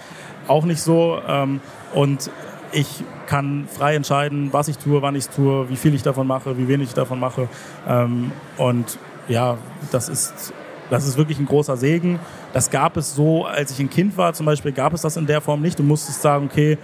auch 0.47 0.65
nicht 0.65 0.82
so. 0.82 1.19
Ähm, 1.28 1.62
und 1.93 2.30
ich 2.74 3.04
kann 3.28 3.67
frei 3.67 3.95
entscheiden, 3.95 4.50
was 4.52 4.67
ich 4.67 4.78
tue, 4.78 5.02
wann 5.02 5.15
ich 5.15 5.26
es 5.26 5.30
tue, 5.30 5.69
wie 5.69 5.76
viel 5.76 5.93
ich 5.93 6.04
davon 6.04 6.28
mache, 6.28 6.58
wie 6.58 6.67
wenig 6.67 6.89
ich 6.89 6.93
davon 6.93 7.19
mache. 7.19 7.47
Ähm, 7.88 8.32
und 8.58 8.97
ja, 9.28 9.58
das 9.91 10.10
ist 10.10 10.54
das 10.91 11.08
ist 11.08 11.17
wirklich 11.17 11.39
ein 11.39 11.45
großer 11.45 11.77
Segen. 11.77 12.19
Das 12.51 12.69
gab 12.69 12.97
es 12.97 13.15
so, 13.15 13.45
als 13.45 13.71
ich 13.71 13.80
ein 13.80 13.89
Kind 13.89 14.17
war 14.17 14.34
zum 14.34 14.45
Beispiel, 14.45 14.73
gab 14.73 14.93
es 14.93 15.01
das 15.01 15.15
in 15.15 15.25
der 15.25 15.39
Form 15.39 15.62
nicht. 15.62 15.80
Du 15.80 15.84
musstest 15.84 16.21
sagen, 16.21 16.49
okay, 16.51 16.77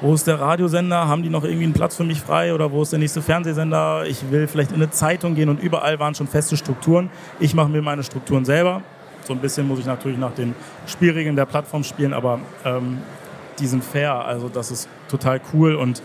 wo 0.00 0.12
ist 0.12 0.26
der 0.26 0.40
Radiosender? 0.40 1.06
Haben 1.06 1.22
die 1.22 1.30
noch 1.30 1.44
irgendwie 1.44 1.64
einen 1.64 1.72
Platz 1.72 1.94
für 1.94 2.02
mich 2.02 2.20
frei? 2.20 2.54
Oder 2.54 2.72
wo 2.72 2.82
ist 2.82 2.90
der 2.90 2.98
nächste 2.98 3.22
Fernsehsender? 3.22 4.04
Ich 4.06 4.32
will 4.32 4.48
vielleicht 4.48 4.72
in 4.72 4.78
eine 4.78 4.90
Zeitung 4.90 5.36
gehen 5.36 5.48
und 5.48 5.62
überall 5.62 6.00
waren 6.00 6.16
schon 6.16 6.26
feste 6.26 6.56
Strukturen. 6.56 7.08
Ich 7.38 7.54
mache 7.54 7.68
mir 7.68 7.82
meine 7.82 8.02
Strukturen 8.02 8.44
selber. 8.44 8.82
So 9.22 9.32
ein 9.32 9.38
bisschen 9.38 9.68
muss 9.68 9.78
ich 9.78 9.86
natürlich 9.86 10.18
nach 10.18 10.32
den 10.32 10.56
Spielregeln 10.88 11.36
der 11.36 11.46
Plattform 11.46 11.84
spielen, 11.84 12.14
aber 12.14 12.40
ähm, 12.64 12.98
die 13.60 13.68
sind 13.68 13.84
fair. 13.84 14.24
Also 14.24 14.48
das 14.48 14.72
ist 14.72 14.88
total 15.08 15.40
cool 15.54 15.76
und 15.76 16.02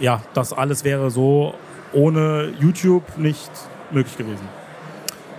ja, 0.00 0.20
das 0.34 0.52
alles 0.52 0.82
wäre 0.82 1.12
so 1.12 1.54
ohne 1.92 2.52
YouTube 2.58 3.16
nicht 3.16 3.52
möglich 3.92 4.18
gewesen. 4.18 4.63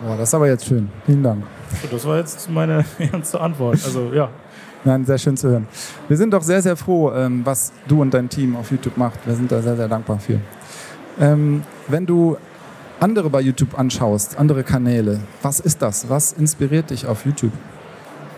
Boah, 0.01 0.17
das 0.17 0.29
ist 0.29 0.33
aber 0.33 0.47
jetzt 0.47 0.65
schön. 0.65 0.89
Vielen 1.05 1.23
Dank. 1.23 1.43
Das 1.91 2.05
war 2.05 2.17
jetzt 2.17 2.49
meine 2.49 2.85
ernste 2.99 3.39
Antwort. 3.39 3.79
Also 3.85 4.11
ja. 4.13 4.29
Nein, 4.83 5.03
sehr 5.03 5.17
schön 5.17 5.35
zu 5.35 5.49
hören. 5.49 5.67
Wir 6.07 6.17
sind 6.17 6.31
doch 6.31 6.43
sehr, 6.43 6.61
sehr 6.61 6.75
froh, 6.75 7.11
ähm, 7.11 7.41
was 7.43 7.71
du 7.87 8.01
und 8.01 8.13
dein 8.13 8.29
Team 8.29 8.55
auf 8.55 8.69
YouTube 8.69 8.97
macht. 8.97 9.25
Wir 9.25 9.33
sind 9.33 9.51
da 9.51 9.61
sehr, 9.61 9.75
sehr 9.75 9.87
dankbar 9.87 10.19
für. 10.19 10.39
Ähm, 11.19 11.63
wenn 11.87 12.05
du 12.05 12.37
andere 12.99 13.29
bei 13.29 13.41
YouTube 13.41 13.77
anschaust, 13.77 14.37
andere 14.37 14.63
Kanäle, 14.63 15.21
was 15.41 15.59
ist 15.59 15.81
das? 15.81 16.07
Was 16.09 16.33
inspiriert 16.33 16.91
dich 16.91 17.07
auf 17.07 17.25
YouTube? 17.25 17.51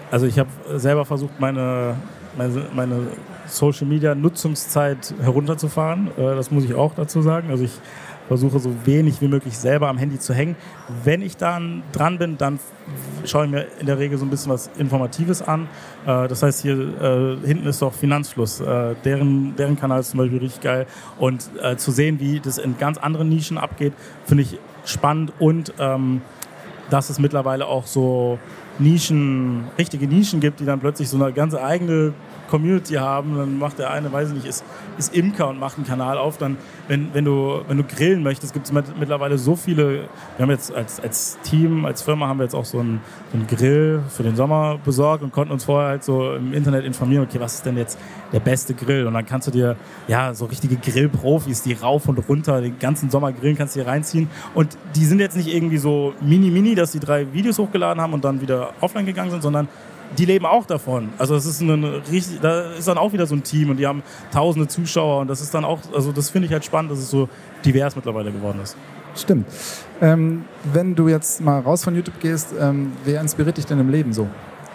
Also 0.09 0.25
ich 0.25 0.39
habe 0.39 0.49
selber 0.75 1.03
versucht, 1.03 1.39
meine, 1.39 1.95
meine, 2.37 2.65
meine 2.73 3.07
Social 3.47 3.87
Media 3.87 4.15
Nutzungszeit 4.15 5.13
herunterzufahren. 5.21 6.07
Äh, 6.17 6.35
das 6.35 6.49
muss 6.51 6.63
ich 6.63 6.73
auch 6.75 6.93
dazu 6.95 7.21
sagen. 7.21 7.49
Also 7.49 7.65
ich 7.65 7.71
versuche 8.27 8.59
so 8.59 8.71
wenig 8.85 9.21
wie 9.21 9.27
möglich 9.27 9.57
selber 9.57 9.89
am 9.89 9.97
Handy 9.97 10.19
zu 10.19 10.33
hängen. 10.33 10.55
Wenn 11.03 11.21
ich 11.21 11.37
dann 11.37 11.83
dran 11.91 12.17
bin, 12.17 12.37
dann 12.37 12.59
schaue 13.25 13.45
ich 13.45 13.51
mir 13.51 13.67
in 13.79 13.85
der 13.85 13.97
Regel 13.97 14.17
so 14.17 14.25
ein 14.25 14.29
bisschen 14.29 14.51
was 14.51 14.69
Informatives 14.77 15.41
an. 15.41 15.67
Äh, 16.05 16.27
das 16.27 16.43
heißt, 16.43 16.61
hier 16.61 16.75
äh, 16.75 17.47
hinten 17.47 17.67
ist 17.67 17.81
doch 17.81 17.93
Finanzfluss. 17.93 18.59
Äh, 18.59 18.95
deren, 19.03 19.55
deren 19.55 19.77
Kanal 19.77 19.99
ist 19.99 20.11
zum 20.11 20.19
Beispiel 20.19 20.39
richtig 20.39 20.61
geil. 20.61 20.85
Und 21.17 21.49
zu 21.77 21.91
sehen, 21.91 22.19
wie 22.19 22.39
das 22.39 22.57
in 22.57 22.77
ganz 22.77 22.97
anderen 22.97 23.29
Nischen 23.29 23.57
abgeht, 23.57 23.93
finde 24.25 24.43
ich 24.43 24.59
spannend. 24.85 25.33
Und 25.39 25.73
ähm, 25.79 26.21
dass 26.89 27.09
es 27.09 27.19
mittlerweile 27.19 27.67
auch 27.67 27.85
so 27.85 28.39
Nischen, 28.79 29.65
richtige 29.77 30.07
Nischen 30.07 30.39
gibt, 30.39 30.59
die 30.59 30.65
dann 30.65 30.79
plötzlich 30.79 31.09
so 31.09 31.21
eine 31.21 31.33
ganze 31.33 31.63
eigene 31.63 32.13
Community 32.47 32.95
haben. 32.95 33.37
Dann 33.37 33.57
macht 33.59 33.79
der 33.79 33.91
eine, 33.91 34.11
weiß 34.11 34.29
ich 34.29 34.35
nicht, 34.35 34.45
ist, 34.45 34.63
ist 34.97 35.15
Imker 35.15 35.49
und 35.49 35.59
macht 35.59 35.77
einen 35.77 35.85
Kanal 35.85 36.17
auf. 36.17 36.37
Dann, 36.37 36.57
wenn, 36.87 37.13
wenn, 37.13 37.25
du, 37.25 37.61
wenn 37.67 37.77
du 37.77 37.83
grillen 37.83 38.23
möchtest, 38.23 38.53
gibt 38.53 38.65
es 38.65 38.71
mittlerweile 38.71 39.37
so 39.37 39.55
viele. 39.55 40.07
Wir 40.37 40.43
haben 40.43 40.49
jetzt 40.49 40.73
als, 40.73 40.99
als 40.99 41.37
Team, 41.43 41.85
als 41.85 42.01
Firma 42.01 42.27
haben 42.27 42.39
wir 42.39 42.43
jetzt 42.43 42.55
auch 42.55 42.65
so 42.65 42.79
einen, 42.79 43.01
einen 43.33 43.47
Grill 43.47 44.01
für 44.09 44.23
den 44.23 44.35
Sommer 44.35 44.79
besorgt 44.83 45.23
und 45.23 45.31
konnten 45.31 45.53
uns 45.53 45.65
vorher 45.65 45.89
halt 45.89 46.03
so 46.03 46.33
im 46.35 46.53
Internet 46.53 46.85
informieren, 46.85 47.23
okay, 47.23 47.39
was 47.39 47.55
ist 47.55 47.65
denn 47.65 47.77
jetzt 47.77 47.99
der 48.31 48.39
beste 48.39 48.73
Grill? 48.73 49.07
Und 49.07 49.13
dann 49.13 49.25
kannst 49.25 49.47
du 49.47 49.51
dir 49.51 49.75
ja 50.07 50.33
so 50.33 50.45
richtige 50.45 50.77
Grillprofis, 50.77 51.63
die 51.63 51.73
rauf 51.73 52.07
und 52.07 52.17
runter 52.29 52.61
den 52.61 52.79
ganzen 52.79 53.09
Sommer 53.09 53.31
grillen, 53.31 53.57
kannst 53.57 53.75
du 53.75 53.81
dir 53.81 53.87
reinziehen. 53.87 54.29
Und 54.53 54.77
die 54.95 55.05
sind 55.05 55.19
jetzt 55.19 55.37
nicht 55.37 55.53
irgendwie 55.53 55.77
so 55.77 56.13
mini-mini, 56.21 56.75
dass 56.75 56.91
die 56.91 56.99
drei 56.99 57.33
Videos 57.33 57.59
hochgeladen 57.59 58.01
haben 58.01 58.13
und 58.13 58.23
dann 58.23 58.41
wieder 58.41 58.73
offline 58.81 59.05
gegangen 59.05 59.31
sind, 59.31 59.43
sondern 59.43 59.67
die 60.17 60.25
leben 60.25 60.45
auch 60.45 60.65
davon. 60.65 61.09
Also 61.17 61.35
es 61.35 61.45
ist 61.45 61.61
ein 61.61 61.83
richtig, 62.11 62.39
da 62.41 62.71
ist 62.71 62.87
dann 62.87 62.97
auch 62.97 63.13
wieder 63.13 63.27
so 63.27 63.35
ein 63.35 63.43
Team 63.43 63.69
und 63.69 63.77
die 63.77 63.87
haben 63.87 64.03
tausende 64.31 64.67
Zuschauer 64.67 65.21
und 65.21 65.27
das 65.27 65.41
ist 65.41 65.53
dann 65.53 65.65
auch, 65.65 65.79
also 65.93 66.11
das 66.11 66.29
finde 66.29 66.47
ich 66.47 66.53
halt 66.53 66.65
spannend, 66.65 66.91
dass 66.91 66.99
es 66.99 67.09
so 67.09 67.29
divers 67.65 67.95
mittlerweile 67.95 68.31
geworden 68.31 68.59
ist. 68.61 68.77
Stimmt. 69.15 69.47
Ähm, 70.01 70.45
wenn 70.63 70.95
du 70.95 71.07
jetzt 71.07 71.41
mal 71.41 71.59
raus 71.59 71.83
von 71.83 71.95
YouTube 71.95 72.19
gehst, 72.19 72.53
ähm, 72.59 72.93
wer 73.03 73.19
inspiriert 73.19 73.57
dich 73.57 73.65
denn 73.65 73.79
im 73.79 73.89
Leben 73.89 74.13
so? 74.13 74.27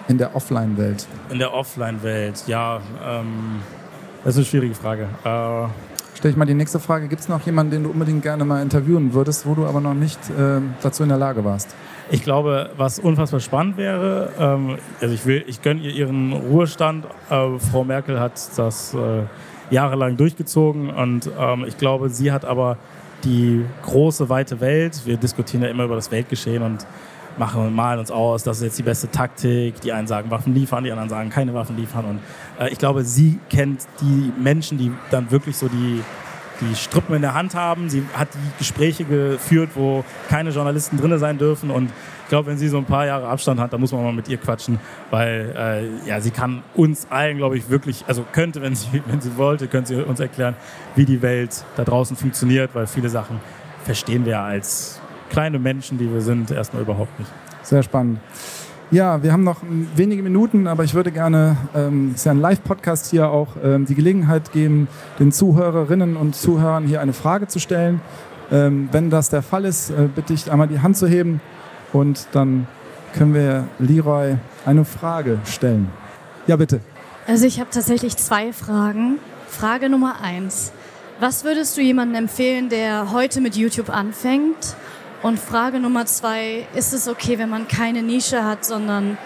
In 0.09 0.18
der 0.18 0.35
Offline-Welt? 0.35 1.07
In 1.31 1.38
der 1.38 1.55
Offline-Welt, 1.55 2.45
ja. 2.49 2.81
Ähm, 3.05 3.61
das 4.25 4.35
ist 4.35 4.38
eine 4.38 4.47
schwierige 4.47 4.75
Frage. 4.75 5.09
Äh, 5.25 5.91
Stell 6.22 6.30
ich 6.30 6.37
mal 6.37 6.44
die 6.44 6.54
nächste 6.54 6.78
Frage. 6.78 7.08
Gibt 7.08 7.22
es 7.22 7.28
noch 7.28 7.44
jemanden, 7.46 7.72
den 7.72 7.82
du 7.82 7.90
unbedingt 7.90 8.22
gerne 8.22 8.44
mal 8.44 8.62
interviewen 8.62 9.12
würdest, 9.12 9.44
wo 9.44 9.56
du 9.56 9.66
aber 9.66 9.80
noch 9.80 9.92
nicht 9.92 10.20
äh, 10.30 10.61
dazu 10.80 11.02
in 11.02 11.08
der 11.08 11.18
Lage 11.18 11.44
warst? 11.44 11.74
Ich 12.12 12.22
glaube, 12.22 12.70
was 12.76 13.00
unfassbar 13.00 13.40
spannend 13.40 13.76
wäre, 13.76 14.30
ähm, 14.38 14.76
also 15.00 15.12
ich, 15.12 15.26
ich 15.48 15.62
gönne 15.62 15.80
ihr 15.80 15.90
ihren 15.90 16.32
Ruhestand. 16.32 17.06
Äh, 17.28 17.58
Frau 17.58 17.82
Merkel 17.82 18.20
hat 18.20 18.35
das 18.56 18.94
äh, 18.94 19.24
jahrelang 19.74 20.16
durchgezogen 20.16 20.90
und 20.90 21.28
ähm, 21.37 21.64
ich 21.66 21.76
glaube, 21.76 22.08
sie 22.08 22.30
hat 22.30 22.44
aber 22.44 22.76
die 23.24 23.64
große, 23.85 24.28
weite 24.28 24.61
Welt. 24.61 25.02
Wir 25.04 25.16
diskutieren 25.16 25.64
ja 25.64 25.70
immer 25.70 25.87
über 25.87 25.96
das 25.96 26.12
Weltgeschehen 26.12 26.62
und 26.62 26.87
machen 27.38 27.66
und 27.66 27.75
malen 27.75 28.01
uns 28.01 28.11
aus, 28.11 28.42
das 28.42 28.59
ist 28.59 28.64
jetzt 28.64 28.79
die 28.79 28.83
beste 28.83 29.11
Taktik. 29.11 29.81
Die 29.81 29.92
einen 29.92 30.07
sagen 30.07 30.31
Waffen 30.31 30.55
liefern, 30.55 30.85
die 30.85 30.90
anderen 30.90 31.09
sagen 31.09 31.31
keine 31.31 31.55
Waffen 31.55 31.77
liefern. 31.77 32.05
Und 32.05 32.21
äh, 32.59 32.71
ich 32.71 32.79
glaube, 32.79 33.05
sie 33.05 33.38
kennt 33.51 33.87
die 34.01 34.33
Menschen, 34.40 34.79
die 34.79 34.92
dann 35.11 35.31
wirklich 35.31 35.57
so 35.57 35.68
die 35.68 36.03
die 36.62 36.75
Strippen 36.77 37.14
in 37.14 37.23
der 37.23 37.35
Hand 37.35 37.55
haben. 37.55 37.88
Sie 37.88 38.05
hat 38.14 38.29
die 38.35 38.59
Gespräche 38.59 39.05
geführt, 39.05 39.71
wo 39.75 40.05
keine 40.29 40.51
Journalisten 40.51 40.97
drin 40.97 41.18
sein 41.18 41.38
dürfen. 41.38 41.71
Und 41.71 41.90
ich 42.23 42.29
glaube, 42.29 42.49
wenn 42.49 42.59
sie 42.59 42.68
so 42.68 42.79
ein 42.79 42.85
paar 42.85 43.07
Jahre 43.07 43.27
Abstand 43.29 43.61
hat, 43.61 43.73
dann 43.73 43.81
muss 43.81 43.92
man 43.92 44.03
mal 44.03 44.12
mit 44.12 44.29
ihr 44.29 44.38
quatschen, 44.38 44.79
weil 45.11 45.55
äh, 45.57 46.09
ja, 46.09 46.21
sie 46.21 46.31
kann 46.31 46.62
uns 46.75 47.07
allen, 47.11 47.37
glaube 47.37 47.59
ich, 47.59 47.68
wirklich, 47.68 48.05
also 48.07 48.25
könnte, 48.33 48.62
wenn 48.62 48.75
sie, 48.75 49.03
wenn 49.07 49.21
sie 49.21 49.37
wollte, 49.37 49.68
könnte 49.68 49.95
sie 49.95 50.03
uns 50.03 50.21
erklären, 50.21 50.55
wie 50.95 51.05
die 51.05 51.21
Welt 51.21 51.64
da 51.77 51.85
draußen 51.85 52.16
funktioniert, 52.16 52.75
weil 52.75 52.87
viele 52.87 53.09
Sachen 53.09 53.40
verstehen 53.85 54.25
wir 54.25 54.40
als 54.40 55.01
kleine 55.33 55.59
Menschen, 55.59 55.99
die 55.99 56.12
wir 56.12 56.21
sind, 56.21 56.51
erstmal 56.51 56.83
überhaupt 56.83 57.18
nicht. 57.18 57.31
Sehr 57.62 57.83
spannend. 57.83 58.21
Ja, 58.90 59.23
wir 59.23 59.33
haben 59.33 59.45
noch 59.45 59.62
wenige 59.97 60.23
Minuten, 60.23 60.66
aber 60.66 60.85
ich 60.85 60.92
würde 60.92 61.11
gerne, 61.11 61.57
ähm, 61.75 62.12
ist 62.14 62.27
ja 62.27 62.33
ein 62.33 62.40
Live-Podcast 62.40 63.11
hier 63.11 63.31
auch, 63.31 63.57
ähm, 63.64 63.87
die 63.87 63.95
Gelegenheit 63.95 64.53
geben, 64.53 64.88
den 65.18 65.33
Zuhörerinnen 65.33 66.16
und 66.16 66.37
Zuhörern 66.37 66.85
hier 66.85 67.01
eine 67.01 67.14
Frage 67.14 67.49
zu 67.49 67.59
stellen. 67.59 68.03
Ähm, 68.51 68.90
wenn 68.92 69.09
das 69.09 69.31
der 69.31 69.40
Fall 69.40 69.64
ist, 69.64 69.88
äh, 69.88 70.09
bitte 70.14 70.35
ich 70.35 70.53
einmal 70.53 70.68
die 70.68 70.81
Hand 70.81 70.99
zu 70.99 71.07
heben 71.07 71.40
und 71.95 72.27
dann 72.33 72.66
können 73.14 73.33
wir 73.33 73.66
Leroy 73.79 74.37
eine 74.66 74.85
Frage 74.85 75.38
stellen. 75.47 75.88
Ja, 76.47 76.57
bitte. 76.57 76.81
Also 77.27 77.47
ich 77.47 77.59
habe 77.61 77.71
tatsächlich 77.71 78.18
zwei 78.18 78.53
Fragen. 78.53 79.18
Frage 79.49 79.88
Nummer 79.88 80.16
eins. 80.23 80.73
Was 81.18 81.45
würdest 81.45 81.79
du 81.79 81.81
jemandem 81.81 82.25
empfehlen, 82.25 82.68
der 82.68 83.12
heute 83.12 83.40
mit 83.40 83.57
YouTube 83.57 83.88
anfängt? 83.88 84.77
Und 85.22 85.38
Frage 85.38 85.78
Nummer 85.78 86.04
zwei, 86.06 86.66
ist 86.74 86.92
es 86.92 87.06
okay, 87.06 87.38
wenn 87.38 87.48
man 87.48 87.68
keine 87.68 88.02
Nische 88.02 88.44
hat, 88.44 88.64
sondern 88.64 89.16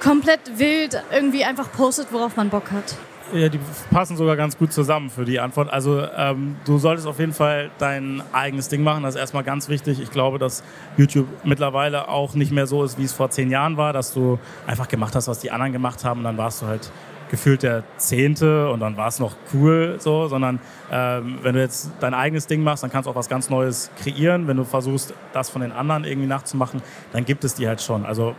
komplett 0.00 0.58
wild 0.58 1.00
irgendwie 1.12 1.44
einfach 1.44 1.70
postet, 1.70 2.08
worauf 2.10 2.36
man 2.36 2.50
Bock 2.50 2.72
hat? 2.72 2.96
Ja, 3.32 3.48
die 3.48 3.58
passen 3.90 4.16
sogar 4.16 4.36
ganz 4.36 4.58
gut 4.58 4.72
zusammen 4.72 5.10
für 5.10 5.24
die 5.24 5.40
Antwort. 5.40 5.72
Also 5.72 6.06
ähm, 6.16 6.56
du 6.66 6.78
solltest 6.78 7.06
auf 7.06 7.18
jeden 7.18 7.32
Fall 7.32 7.70
dein 7.78 8.22
eigenes 8.32 8.68
Ding 8.68 8.82
machen. 8.82 9.02
Das 9.02 9.14
ist 9.14 9.20
erstmal 9.20 9.44
ganz 9.44 9.68
wichtig. 9.68 10.00
Ich 10.00 10.10
glaube, 10.10 10.38
dass 10.38 10.62
YouTube 10.96 11.26
mittlerweile 11.42 12.08
auch 12.08 12.34
nicht 12.34 12.52
mehr 12.52 12.66
so 12.66 12.84
ist, 12.84 12.98
wie 12.98 13.04
es 13.04 13.12
vor 13.12 13.30
zehn 13.30 13.50
Jahren 13.50 13.76
war, 13.76 13.92
dass 13.92 14.12
du 14.12 14.38
einfach 14.66 14.88
gemacht 14.88 15.14
hast, 15.14 15.28
was 15.28 15.38
die 15.38 15.50
anderen 15.50 15.72
gemacht 15.72 16.04
haben 16.04 16.18
und 16.18 16.24
dann 16.24 16.36
warst 16.36 16.62
du 16.62 16.66
halt 16.66 16.90
gefühlt 17.34 17.64
der 17.64 17.82
Zehnte 17.96 18.70
und 18.70 18.78
dann 18.78 18.96
war 18.96 19.08
es 19.08 19.18
noch 19.18 19.34
cool 19.52 19.96
so, 19.98 20.28
sondern 20.28 20.60
ähm, 20.92 21.40
wenn 21.42 21.56
du 21.56 21.60
jetzt 21.60 21.90
dein 21.98 22.14
eigenes 22.14 22.46
Ding 22.46 22.62
machst, 22.62 22.84
dann 22.84 22.92
kannst 22.92 23.08
du 23.08 23.10
auch 23.10 23.16
was 23.16 23.28
ganz 23.28 23.50
Neues 23.50 23.90
kreieren. 24.00 24.46
Wenn 24.46 24.56
du 24.56 24.62
versuchst, 24.62 25.12
das 25.32 25.50
von 25.50 25.60
den 25.60 25.72
anderen 25.72 26.04
irgendwie 26.04 26.28
nachzumachen, 26.28 26.80
dann 27.12 27.24
gibt 27.24 27.42
es 27.42 27.54
die 27.54 27.66
halt 27.66 27.82
schon. 27.82 28.06
Also 28.06 28.36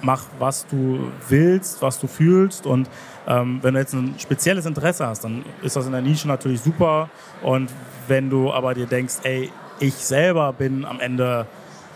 mach, 0.00 0.24
was 0.38 0.66
du 0.66 1.12
willst, 1.28 1.82
was 1.82 2.00
du 2.00 2.06
fühlst 2.06 2.66
und 2.66 2.88
ähm, 3.26 3.58
wenn 3.60 3.74
du 3.74 3.80
jetzt 3.80 3.92
ein 3.92 4.14
spezielles 4.18 4.64
Interesse 4.64 5.06
hast, 5.06 5.24
dann 5.24 5.44
ist 5.62 5.76
das 5.76 5.84
in 5.84 5.92
der 5.92 6.00
Nische 6.00 6.26
natürlich 6.26 6.62
super 6.62 7.10
und 7.42 7.68
wenn 8.06 8.30
du 8.30 8.50
aber 8.50 8.72
dir 8.72 8.86
denkst, 8.86 9.16
ey, 9.24 9.52
ich 9.78 9.94
selber 9.94 10.54
bin 10.54 10.86
am 10.86 11.00
Ende 11.00 11.46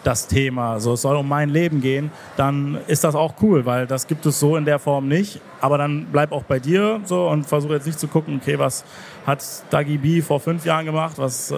das 0.04 0.26
Thema, 0.26 0.80
so 0.80 0.94
es 0.94 1.02
soll 1.02 1.16
um 1.16 1.28
mein 1.28 1.48
Leben 1.48 1.80
gehen, 1.80 2.10
dann 2.36 2.78
ist 2.86 3.04
das 3.04 3.14
auch 3.14 3.34
cool, 3.42 3.64
weil 3.66 3.86
das 3.86 4.06
gibt 4.06 4.26
es 4.26 4.40
so 4.40 4.56
in 4.56 4.64
der 4.64 4.78
Form 4.78 5.08
nicht. 5.08 5.40
Aber 5.60 5.78
dann 5.78 6.06
bleib 6.10 6.32
auch 6.32 6.42
bei 6.42 6.58
dir 6.58 7.00
so 7.04 7.28
und 7.28 7.46
versuche 7.46 7.74
jetzt 7.74 7.86
nicht 7.86 8.00
zu 8.00 8.08
gucken, 8.08 8.40
okay, 8.42 8.58
was 8.58 8.84
hat 9.26 9.44
Dagi 9.70 9.98
B 9.98 10.20
vor 10.20 10.40
fünf 10.40 10.64
Jahren 10.64 10.84
gemacht, 10.86 11.14
was 11.18 11.50
äh, 11.50 11.56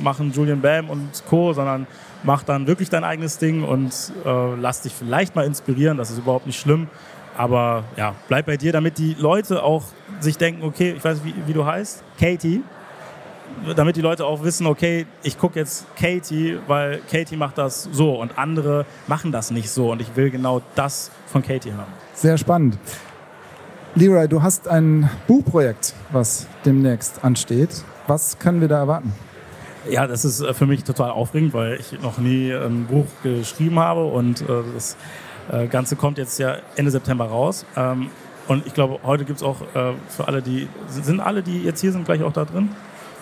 machen 0.00 0.32
Julian 0.32 0.60
Bam 0.60 0.90
und 0.90 1.08
Co., 1.28 1.52
sondern 1.52 1.86
mach 2.22 2.42
dann 2.42 2.66
wirklich 2.66 2.90
dein 2.90 3.04
eigenes 3.04 3.38
Ding 3.38 3.64
und 3.64 3.92
äh, 4.24 4.54
lass 4.60 4.82
dich 4.82 4.92
vielleicht 4.92 5.34
mal 5.34 5.46
inspirieren, 5.46 5.96
das 5.96 6.10
ist 6.10 6.18
überhaupt 6.18 6.46
nicht 6.46 6.60
schlimm. 6.60 6.88
Aber 7.36 7.84
ja, 7.96 8.14
bleib 8.28 8.46
bei 8.46 8.58
dir, 8.58 8.72
damit 8.72 8.98
die 8.98 9.16
Leute 9.18 9.62
auch 9.62 9.84
sich 10.18 10.36
denken, 10.36 10.62
okay, 10.62 10.94
ich 10.96 11.04
weiß, 11.04 11.24
wie, 11.24 11.34
wie 11.46 11.52
du 11.54 11.64
heißt, 11.64 12.02
Katie, 12.18 12.62
damit 13.76 13.96
die 13.96 14.00
Leute 14.00 14.24
auch 14.24 14.42
wissen, 14.42 14.66
okay, 14.66 15.06
ich 15.22 15.38
gucke 15.38 15.58
jetzt 15.58 15.86
Katie, 15.96 16.58
weil 16.66 17.00
Katie 17.10 17.36
macht 17.36 17.58
das 17.58 17.88
so 17.92 18.20
und 18.20 18.38
andere 18.38 18.86
machen 19.06 19.32
das 19.32 19.50
nicht 19.50 19.70
so 19.70 19.92
und 19.92 20.00
ich 20.00 20.16
will 20.16 20.30
genau 20.30 20.62
das 20.74 21.10
von 21.26 21.42
Katie 21.42 21.72
haben. 21.72 21.92
Sehr 22.14 22.38
spannend. 22.38 22.78
Leroy, 23.94 24.28
du 24.28 24.42
hast 24.42 24.68
ein 24.68 25.10
Buchprojekt, 25.26 25.94
was 26.12 26.46
demnächst 26.64 27.24
ansteht. 27.24 27.82
Was 28.06 28.38
können 28.38 28.60
wir 28.60 28.68
da 28.68 28.78
erwarten? 28.78 29.12
Ja, 29.88 30.06
das 30.06 30.24
ist 30.24 30.40
äh, 30.40 30.54
für 30.54 30.66
mich 30.66 30.84
total 30.84 31.10
aufregend, 31.10 31.54
weil 31.54 31.80
ich 31.80 32.00
noch 32.00 32.18
nie 32.18 32.52
ein 32.52 32.86
Buch 32.86 33.06
geschrieben 33.22 33.78
habe 33.78 34.04
und 34.04 34.42
äh, 34.42 34.46
das 34.74 34.96
äh, 35.50 35.66
Ganze 35.66 35.96
kommt 35.96 36.18
jetzt 36.18 36.38
ja 36.38 36.56
Ende 36.76 36.90
September 36.90 37.26
raus. 37.26 37.64
Ähm, 37.76 38.10
und 38.46 38.66
ich 38.66 38.74
glaube, 38.74 38.98
heute 39.04 39.24
gibt 39.24 39.38
es 39.38 39.44
auch 39.44 39.58
für 40.08 40.26
alle, 40.26 40.42
die, 40.42 40.66
sind 40.88 41.20
alle, 41.20 41.40
die 41.40 41.62
jetzt 41.62 41.82
hier 41.82 41.92
sind, 41.92 42.04
gleich 42.04 42.24
auch 42.24 42.32
da 42.32 42.44
drin? 42.44 42.70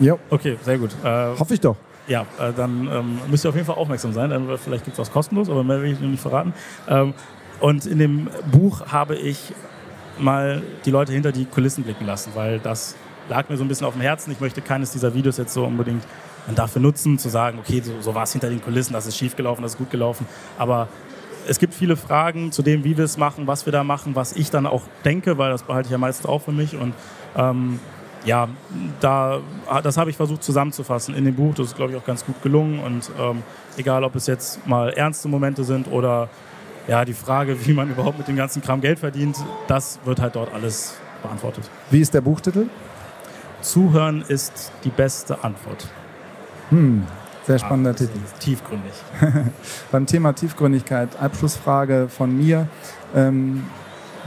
Ja. 0.00 0.16
Okay, 0.30 0.56
sehr 0.62 0.78
gut. 0.78 0.90
Äh, 1.02 1.38
Hoffe 1.38 1.54
ich 1.54 1.60
doch. 1.60 1.76
Ja, 2.06 2.22
äh, 2.40 2.52
dann 2.56 2.88
ähm, 2.90 3.18
müsst 3.30 3.44
ihr 3.44 3.50
auf 3.50 3.54
jeden 3.54 3.66
Fall 3.66 3.76
aufmerksam 3.76 4.12
sein. 4.12 4.30
Dann, 4.30 4.48
vielleicht 4.58 4.84
gibt 4.84 4.94
es 4.94 4.98
was 4.98 5.12
kostenlos, 5.12 5.50
aber 5.50 5.62
mehr 5.62 5.82
will 5.82 5.92
ich 5.92 6.00
noch 6.00 6.08
nicht 6.08 6.22
verraten. 6.22 6.54
Ähm, 6.88 7.14
und 7.60 7.86
in 7.86 7.98
dem 7.98 8.28
Buch 8.50 8.86
habe 8.86 9.16
ich 9.16 9.52
mal 10.18 10.62
die 10.84 10.90
Leute 10.90 11.12
hinter 11.12 11.32
die 11.32 11.44
Kulissen 11.44 11.84
blicken 11.84 12.06
lassen, 12.06 12.32
weil 12.34 12.58
das 12.60 12.96
lag 13.28 13.48
mir 13.48 13.56
so 13.56 13.64
ein 13.64 13.68
bisschen 13.68 13.86
auf 13.86 13.94
dem 13.94 14.02
Herzen. 14.02 14.32
Ich 14.32 14.40
möchte 14.40 14.62
keines 14.62 14.90
dieser 14.90 15.14
Videos 15.14 15.36
jetzt 15.36 15.52
so 15.52 15.64
unbedingt 15.64 16.02
dafür 16.54 16.80
nutzen, 16.80 17.18
zu 17.18 17.28
sagen, 17.28 17.58
okay, 17.58 17.82
so, 17.84 17.92
so 18.00 18.14
war 18.14 18.22
es 18.22 18.32
hinter 18.32 18.48
den 18.48 18.62
Kulissen, 18.62 18.94
das 18.94 19.06
ist 19.06 19.16
schief 19.16 19.36
gelaufen, 19.36 19.62
das 19.62 19.72
ist 19.72 19.78
gut 19.78 19.90
gelaufen. 19.90 20.26
Aber 20.56 20.88
es 21.46 21.58
gibt 21.58 21.74
viele 21.74 21.96
Fragen 21.96 22.52
zu 22.52 22.62
dem, 22.62 22.84
wie 22.84 22.96
wir 22.96 23.04
es 23.04 23.16
machen, 23.16 23.46
was 23.46 23.66
wir 23.66 23.72
da 23.72 23.84
machen, 23.84 24.14
was 24.14 24.32
ich 24.32 24.50
dann 24.50 24.66
auch 24.66 24.82
denke, 25.04 25.38
weil 25.38 25.50
das 25.50 25.62
behalte 25.62 25.88
ich 25.88 25.92
ja 25.92 25.98
meistens 25.98 26.26
auch 26.26 26.42
für 26.42 26.52
mich. 26.52 26.76
Und 26.76 26.94
ähm, 27.36 27.80
ja, 28.24 28.48
da, 29.00 29.40
das 29.82 29.96
habe 29.96 30.10
ich 30.10 30.16
versucht 30.16 30.42
zusammenzufassen 30.42 31.14
in 31.14 31.24
dem 31.24 31.34
Buch. 31.34 31.54
Das 31.54 31.68
ist, 31.68 31.76
glaube 31.76 31.92
ich, 31.92 31.98
auch 31.98 32.04
ganz 32.04 32.24
gut 32.24 32.42
gelungen. 32.42 32.80
Und 32.80 33.10
ähm, 33.18 33.42
egal, 33.76 34.04
ob 34.04 34.14
es 34.16 34.26
jetzt 34.26 34.66
mal 34.66 34.90
ernste 34.90 35.28
Momente 35.28 35.64
sind 35.64 35.90
oder 35.90 36.28
ja, 36.86 37.04
die 37.04 37.14
Frage, 37.14 37.66
wie 37.66 37.72
man 37.72 37.90
überhaupt 37.90 38.18
mit 38.18 38.28
dem 38.28 38.36
ganzen 38.36 38.62
Kram 38.62 38.80
Geld 38.80 38.98
verdient, 38.98 39.36
das 39.66 39.98
wird 40.04 40.20
halt 40.20 40.36
dort 40.36 40.52
alles 40.52 40.94
beantwortet. 41.22 41.70
Wie 41.90 42.00
ist 42.00 42.14
der 42.14 42.20
Buchtitel? 42.20 42.66
Zuhören 43.60 44.22
ist 44.26 44.72
die 44.84 44.90
beste 44.90 45.42
Antwort. 45.44 45.88
Hm, 46.70 47.04
sehr 47.46 47.58
spannender 47.58 47.90
ah, 47.90 47.94
Titel. 47.94 48.18
Tiefgründig. 48.38 48.92
Beim 49.92 50.06
Thema 50.06 50.32
Tiefgründigkeit, 50.32 51.08
Abschlussfrage 51.20 52.08
von 52.08 52.36
mir. 52.36 52.68
Ähm, 53.14 53.64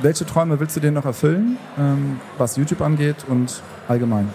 welche 0.01 0.25
Träume 0.25 0.60
willst 0.60 0.75
du 0.75 0.80
dir 0.80 0.91
noch 0.91 1.06
erfüllen, 1.06 1.58
ähm, 1.77 2.19
was 2.38 2.58
YouTube 2.58 2.82
angeht 2.82 3.17
und 3.27 3.62
allgemein? 3.91 4.34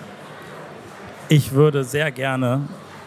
Ich 1.28 1.52
würde 1.52 1.82
sehr 1.82 2.12
gerne 2.12 2.62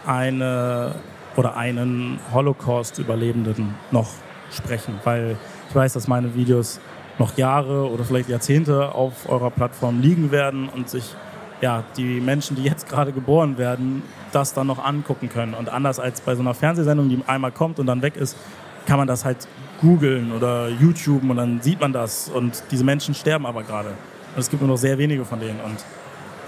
eine 0.05 0.95
oder 1.35 1.55
einen 1.55 2.19
Holocaust-Überlebenden 2.33 3.75
noch 3.91 4.09
sprechen, 4.51 4.95
weil 5.03 5.37
ich 5.69 5.75
weiß, 5.75 5.93
dass 5.93 6.07
meine 6.07 6.35
Videos 6.35 6.79
noch 7.17 7.37
Jahre 7.37 7.89
oder 7.89 8.03
vielleicht 8.03 8.29
Jahrzehnte 8.29 8.93
auf 8.93 9.29
eurer 9.29 9.51
Plattform 9.51 10.01
liegen 10.01 10.31
werden 10.31 10.69
und 10.69 10.89
sich 10.89 11.15
ja, 11.61 11.83
die 11.97 12.21
Menschen, 12.21 12.55
die 12.55 12.63
jetzt 12.63 12.87
gerade 12.87 13.11
geboren 13.11 13.57
werden, 13.57 14.01
das 14.31 14.53
dann 14.53 14.67
noch 14.67 14.83
angucken 14.83 15.29
können. 15.29 15.53
Und 15.53 15.69
anders 15.69 15.99
als 15.99 16.21
bei 16.21 16.35
so 16.35 16.41
einer 16.41 16.53
Fernsehsendung, 16.53 17.09
die 17.09 17.21
einmal 17.27 17.51
kommt 17.51 17.79
und 17.79 17.87
dann 17.87 18.01
weg 18.01 18.15
ist, 18.15 18.37
kann 18.85 18.97
man 18.97 19.07
das 19.07 19.25
halt 19.25 19.47
googeln 19.81 20.31
oder 20.31 20.69
YouTube 20.69 21.21
und 21.29 21.35
dann 21.35 21.61
sieht 21.61 21.79
man 21.79 21.93
das. 21.93 22.29
Und 22.29 22.63
diese 22.71 22.83
Menschen 22.83 23.13
sterben 23.13 23.45
aber 23.45 23.63
gerade. 23.63 23.89
Und 23.89 24.39
es 24.39 24.49
gibt 24.49 24.61
nur 24.61 24.69
noch 24.69 24.77
sehr 24.77 24.97
wenige 24.97 25.25
von 25.25 25.39
denen. 25.39 25.59
Und 25.59 25.77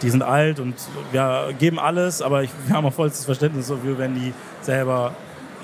die 0.02 0.10
sind 0.10 0.24
alt 0.24 0.60
und 0.60 0.76
wir 1.12 1.54
geben 1.58 1.80
alles, 1.80 2.22
aber 2.22 2.44
ich, 2.44 2.52
wir 2.68 2.76
haben 2.76 2.86
auch 2.86 2.94
vollstes 2.94 3.26
Verständnis 3.26 3.68
dafür, 3.68 3.98
wenn 3.98 4.16
die 4.16 4.34
selber 4.62 5.14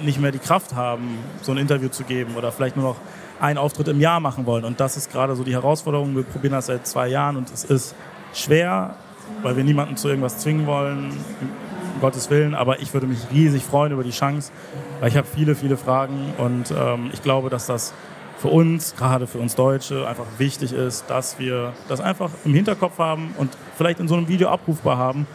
nicht 0.02 0.19
mehr 0.19 0.32
die 0.32 0.39
Kraft 0.39 0.76
haben, 0.76 1.17
so 1.41 1.52
ein 1.52 1.58
Interview 1.58 1.89
zu 1.89 2.04
geben 2.04 2.36
oder 2.36 2.52
vielleicht 2.52 2.76
nur 2.76 2.89
noch 2.89 2.97
einen 3.39 3.58
Auftritt 3.58 3.88
im 3.88 4.00
Jahr 4.00 4.19
machen 4.19 4.45
wollen. 4.45 4.65
Und 4.65 4.80
das 4.80 4.97
ist 4.97 5.12
gerade 5.12 5.36
so 5.36 5.43
die 5.43 5.54
Herausforderung. 5.54 6.15
Wir 6.15 6.23
probieren 6.23 6.54
das 6.54 6.67
seit 6.67 6.88
zwei 6.88 7.08
Jahren 7.08 7.38
und 7.38 7.52
es 7.52 7.63
ist 7.63 7.95
schwer, 8.34 8.95
weil 9.41 9.58
wir 9.58 9.63
niemanden 9.63 9.97
zu 9.97 10.08
irgendwas 10.08 10.39
zwingen 10.39 10.65
wollen, 10.65 11.10
um 11.41 12.02
Gottes 12.02 12.30
Willen. 12.30 12.56
Aber 12.56 12.80
ich 12.80 12.93
würde 12.93 13.08
mich 13.08 13.19
riesig 13.32 13.63
freuen 13.63 13.91
über 13.91 14.04
die 14.04 14.12
Chance, 14.12 14.52
weil 15.00 15.10
ich 15.10 15.17
habe 15.17 15.28
viele, 15.28 15.56
viele 15.56 15.78
Fragen 15.78 16.34
und 16.38 16.71
ähm, 16.71 17.10
ich 17.13 17.21
glaube, 17.21 17.50
dass 17.50 17.67
das 17.67 17.93
für 18.38 18.50
uns, 18.50 18.95
gerade 18.95 19.28
für 19.28 19.39
uns 19.39 19.56
Deutsche, 19.56 20.08
einfach 20.08 20.26
wichtig 20.38 20.73
ist, 20.73 21.10
dass 21.10 21.39
wir 21.39 21.73
das 21.88 22.02
einfach 22.02 22.30
im 22.45 22.54
Hinterkopf 22.54 23.00
haben 23.00 23.34
und 23.38 23.50
vielleicht 23.76 24.00
in 24.00 24.08
so 24.08 24.15
einem 24.15 24.28
Video 24.28 24.50
abrufbar 24.50 24.97
haben. 24.97 25.28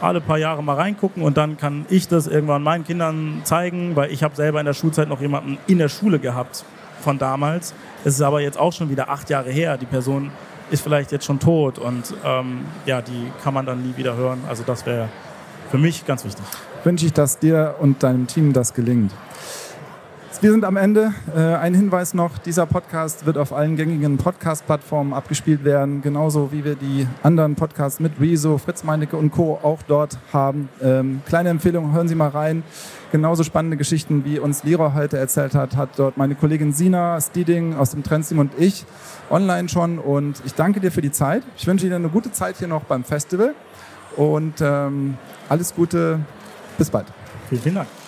Alle 0.00 0.20
paar 0.20 0.38
Jahre 0.38 0.62
mal 0.62 0.76
reingucken 0.76 1.22
und 1.22 1.36
dann 1.36 1.56
kann 1.56 1.84
ich 1.90 2.08
das 2.08 2.26
irgendwann 2.26 2.62
meinen 2.62 2.84
Kindern 2.84 3.42
zeigen, 3.44 3.96
weil 3.96 4.10
ich 4.10 4.22
habe 4.22 4.34
selber 4.34 4.60
in 4.60 4.66
der 4.66 4.72
Schulzeit 4.72 5.08
noch 5.08 5.20
jemanden 5.20 5.58
in 5.66 5.78
der 5.78 5.88
Schule 5.88 6.18
gehabt 6.18 6.64
von 7.00 7.18
damals. 7.18 7.74
Es 8.04 8.14
ist 8.14 8.22
aber 8.22 8.40
jetzt 8.40 8.58
auch 8.58 8.72
schon 8.72 8.88
wieder 8.90 9.10
acht 9.10 9.28
Jahre 9.28 9.50
her. 9.50 9.76
Die 9.76 9.86
Person 9.86 10.30
ist 10.70 10.82
vielleicht 10.82 11.12
jetzt 11.12 11.26
schon 11.26 11.40
tot 11.40 11.78
und 11.78 12.14
ähm, 12.24 12.60
ja, 12.86 13.02
die 13.02 13.30
kann 13.42 13.52
man 13.52 13.66
dann 13.66 13.82
nie 13.82 13.96
wieder 13.96 14.16
hören. 14.16 14.42
Also 14.48 14.62
das 14.64 14.86
wäre 14.86 15.08
für 15.70 15.78
mich 15.78 16.06
ganz 16.06 16.24
wichtig. 16.24 16.44
Wünsche 16.84 17.06
ich, 17.06 17.12
dass 17.12 17.38
dir 17.38 17.74
und 17.78 18.02
deinem 18.02 18.26
Team 18.26 18.52
das 18.52 18.72
gelingt. 18.72 19.12
Wir 20.38 20.52
sind 20.52 20.64
am 20.64 20.78
Ende. 20.78 21.12
Äh, 21.36 21.40
ein 21.40 21.74
Hinweis 21.74 22.14
noch, 22.14 22.38
dieser 22.38 22.64
Podcast 22.64 23.26
wird 23.26 23.36
auf 23.36 23.52
allen 23.52 23.76
gängigen 23.76 24.16
Podcast-Plattformen 24.16 25.12
abgespielt 25.12 25.64
werden, 25.64 26.00
genauso 26.00 26.50
wie 26.50 26.64
wir 26.64 26.76
die 26.76 27.06
anderen 27.22 27.56
Podcasts 27.56 28.00
mit 28.00 28.12
Rezo, 28.18 28.56
Fritz 28.56 28.82
Meinecke 28.82 29.18
und 29.18 29.32
Co. 29.32 29.58
auch 29.62 29.82
dort 29.86 30.18
haben. 30.32 30.70
Ähm, 30.80 31.20
kleine 31.26 31.50
Empfehlung, 31.50 31.92
hören 31.92 32.08
Sie 32.08 32.14
mal 32.14 32.28
rein. 32.28 32.62
Genauso 33.12 33.42
spannende 33.44 33.76
Geschichten, 33.76 34.24
wie 34.24 34.38
uns 34.38 34.64
Lehrer 34.64 34.94
heute 34.94 35.18
erzählt 35.18 35.54
hat, 35.54 35.76
hat 35.76 35.90
dort 35.96 36.16
meine 36.16 36.36
Kollegin 36.36 36.72
Sina 36.72 37.20
Stieding 37.20 37.76
aus 37.76 37.90
dem 37.90 38.02
Trendsteam 38.02 38.38
und 38.38 38.52
ich 38.56 38.86
online 39.28 39.68
schon. 39.68 39.98
Und 39.98 40.40
ich 40.46 40.54
danke 40.54 40.80
dir 40.80 40.92
für 40.92 41.02
die 41.02 41.12
Zeit. 41.12 41.42
Ich 41.58 41.66
wünsche 41.66 41.84
Ihnen 41.84 41.96
eine 41.96 42.08
gute 42.08 42.32
Zeit 42.32 42.56
hier 42.56 42.68
noch 42.68 42.84
beim 42.84 43.04
Festival 43.04 43.54
und 44.16 44.54
ähm, 44.62 45.18
alles 45.50 45.74
Gute. 45.74 46.20
Bis 46.78 46.88
bald. 46.88 47.06
Vielen, 47.50 47.60
vielen 47.60 47.74
Dank. 47.74 47.99